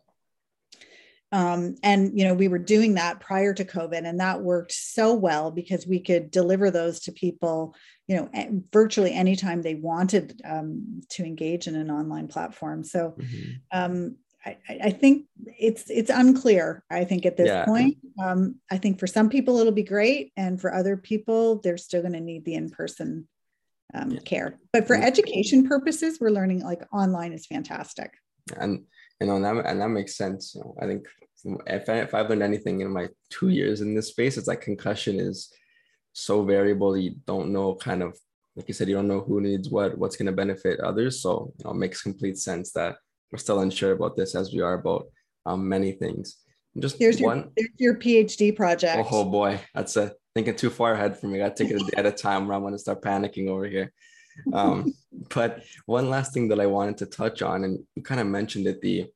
[1.33, 5.15] Um, and you know we were doing that prior to covid and that worked so
[5.15, 7.75] well because we could deliver those to people
[8.07, 13.51] you know virtually anytime they wanted um, to engage in an online platform so mm-hmm.
[13.71, 14.15] um,
[14.45, 15.25] I, I, think
[15.57, 17.65] it's it's unclear i think at this yeah.
[17.65, 21.77] point um, i think for some people it'll be great and for other people they're
[21.77, 23.27] still going to need the in-person
[23.95, 24.19] um, yeah.
[24.19, 28.11] care but for education purposes we're learning like online is fantastic
[28.57, 28.85] and
[29.19, 30.53] you know, and that, and that makes sense.
[30.55, 31.05] You know, I think
[31.67, 34.61] if, I, if I've learned anything in my two years in this space, it's like
[34.61, 35.51] concussion is
[36.13, 36.95] so variable.
[36.97, 38.17] You don't know kind of,
[38.55, 41.21] like you said, you don't know who needs what, what's going to benefit others.
[41.21, 42.97] So, you know, it makes complete sense that
[43.31, 45.07] we're still unsure about this as we are about
[45.45, 46.37] um, many things.
[46.79, 47.51] Just here's one.
[47.55, 49.07] Your, your PhD project.
[49.11, 51.39] Oh, oh boy, that's a thinking too far ahead for me.
[51.39, 53.01] I got to take it a day at a time where I'm going to start
[53.01, 53.91] panicking over here.
[54.51, 54.93] Um,
[55.33, 58.67] but one last thing that I wanted to touch on, and you kind of mentioned
[58.67, 59.07] it, the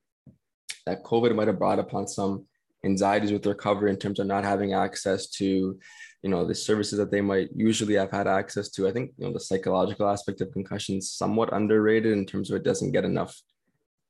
[0.86, 2.46] that COVID might have brought upon some
[2.86, 5.78] anxieties with recovery in terms of not having access to,
[6.24, 8.88] you know, the services that they might usually have had access to.
[8.88, 12.58] I think you know the psychological aspect of concussion is somewhat underrated in terms of
[12.58, 13.36] it doesn't get enough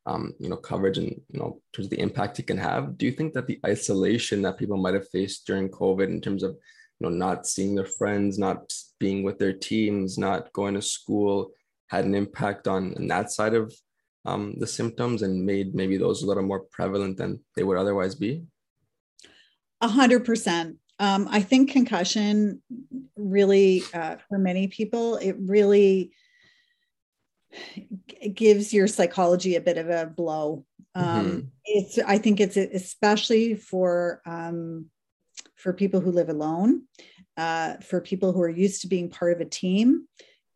[0.08, 2.98] um, you know, coverage and you know, in terms of the impact it can have.
[2.98, 6.44] Do you think that the isolation that people might have faced during COVID, in terms
[6.44, 6.52] of
[7.00, 11.52] you know, not seeing their friends, not being with their teams, not going to school,
[11.88, 13.74] had an impact on, on that side of
[14.26, 18.16] um, the symptoms and made maybe those a little more prevalent than they would otherwise
[18.16, 18.44] be?
[19.82, 20.78] A hundred percent.
[21.00, 22.62] Um, I think concussion
[23.16, 26.12] really, uh, for many people, it really
[28.34, 30.66] gives your psychology a bit of a blow.
[30.96, 31.40] Um, mm-hmm.
[31.66, 34.88] It's, I think it's especially for um,
[35.56, 36.84] for people who live alone,
[37.38, 40.08] uh, for people who are used to being part of a team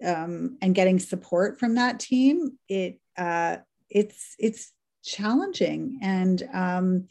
[0.04, 2.58] um, and getting support from that team.
[2.68, 3.58] It uh,
[3.90, 4.72] it's it's
[5.04, 7.08] challenging, and um,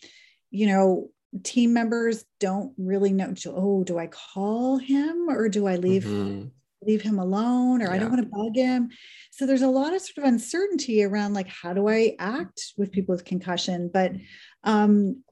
[0.51, 1.11] you know
[1.45, 6.49] team members don't really know oh do i call him or do i leave mm-hmm.
[6.83, 7.93] leave him alone or yeah.
[7.93, 8.89] i don't want to bug him
[9.31, 12.91] so there's a lot of sort of uncertainty around like how do i act with
[12.91, 14.13] people with concussion but
[14.65, 15.23] um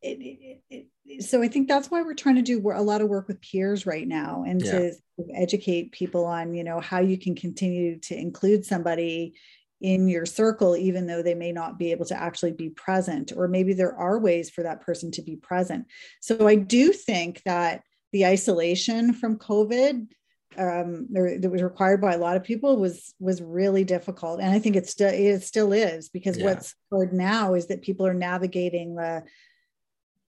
[0.00, 3.08] it, it, it, so i think that's why we're trying to do a lot of
[3.08, 4.72] work with peers right now and yeah.
[4.72, 4.92] to
[5.34, 9.34] educate people on you know how you can continue to include somebody
[9.80, 13.46] in your circle, even though they may not be able to actually be present, or
[13.46, 15.86] maybe there are ways for that person to be present.
[16.20, 17.82] So I do think that
[18.12, 20.08] the isolation from COVID
[20.56, 24.58] um, that was required by a lot of people was was really difficult, and I
[24.58, 26.46] think it still it still is because yeah.
[26.46, 29.22] what's hard now is that people are navigating the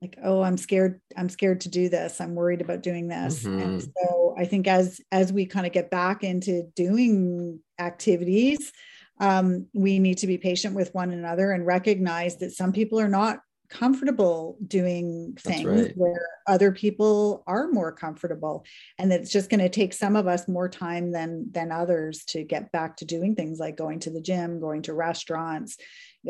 [0.01, 3.59] like oh i'm scared i'm scared to do this i'm worried about doing this mm-hmm.
[3.59, 8.71] and so i think as as we kind of get back into doing activities
[9.19, 13.09] um, we need to be patient with one another and recognize that some people are
[13.09, 13.39] not
[13.69, 15.97] comfortable doing things right.
[15.97, 18.65] where other people are more comfortable
[18.97, 22.23] and that it's just going to take some of us more time than than others
[22.25, 25.77] to get back to doing things like going to the gym going to restaurants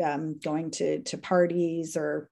[0.02, 2.28] um, going to to parties or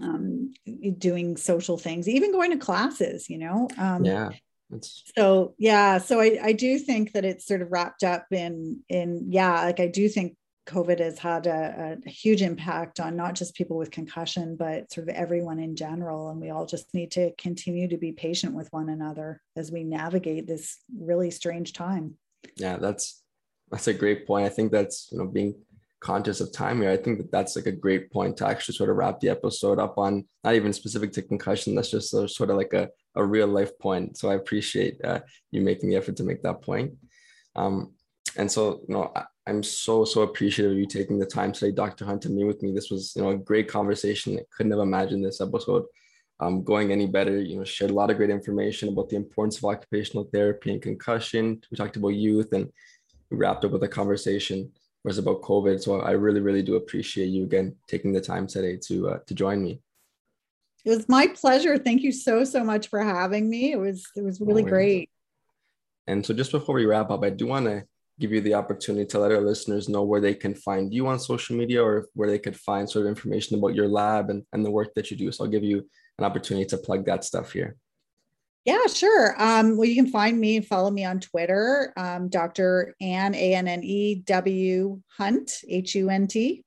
[0.00, 0.52] um,
[0.98, 4.30] doing social things even going to classes you know um, yeah
[4.72, 5.02] it's...
[5.16, 9.26] so yeah so I, I do think that it's sort of wrapped up in in
[9.30, 13.54] yeah like i do think covid has had a, a, huge impact on not just
[13.54, 17.30] people with concussion but sort of everyone in general and we all just need to
[17.36, 22.16] continue to be patient with one another as we navigate this really strange time.
[22.56, 23.22] Yeah that's
[23.70, 24.46] that's a great point.
[24.46, 25.54] I think that's you know being
[26.10, 28.90] conscious of time here i think that that's like a great point to actually sort
[28.90, 32.50] of wrap the episode up on not even specific to concussion that's just a, sort
[32.50, 34.16] of like a a real life point.
[34.16, 36.94] So I appreciate uh, you making the effort to make that point.
[37.56, 37.92] Um,
[38.36, 41.70] and so, you know, I, I'm so, so appreciative of you taking the time today,
[41.70, 42.04] Dr.
[42.04, 42.72] Hunt, to meet with me.
[42.72, 44.38] This was, you know, a great conversation.
[44.38, 45.84] I couldn't have imagined this episode
[46.40, 47.40] um, going any better.
[47.40, 50.82] You know, shared a lot of great information about the importance of occupational therapy and
[50.82, 51.60] concussion.
[51.70, 52.72] We talked about youth and
[53.30, 54.72] we wrapped up with a conversation
[55.04, 55.82] was about COVID.
[55.82, 59.34] So I really, really do appreciate you again taking the time today to uh, to
[59.34, 59.80] join me.
[60.84, 61.78] It was my pleasure.
[61.78, 63.72] Thank you so so much for having me.
[63.72, 65.10] It was it was really great.
[66.06, 67.84] And so just before we wrap up, I do want to
[68.20, 71.18] give you the opportunity to let our listeners know where they can find you on
[71.18, 74.64] social media or where they could find sort of information about your lab and, and
[74.64, 75.32] the work that you do.
[75.32, 75.88] So I'll give you
[76.18, 77.76] an opportunity to plug that stuff here.
[78.64, 79.34] Yeah, sure.
[79.38, 82.94] Um, well, you can find me and follow me on Twitter, um, Dr.
[83.00, 86.64] Anne, A N N E W Hunt, H U N T.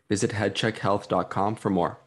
[0.09, 1.99] Visit headcheckhealth.com for more.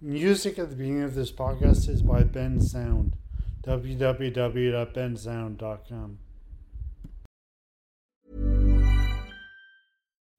[0.00, 3.14] Music at the beginning of this podcast is by Ben Sound.
[3.66, 6.18] www.bensound.com.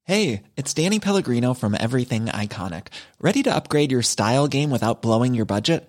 [0.04, 2.88] Hey, it's Danny Pellegrino from Everything Iconic.
[3.20, 5.88] Ready to upgrade your style game without blowing your budget?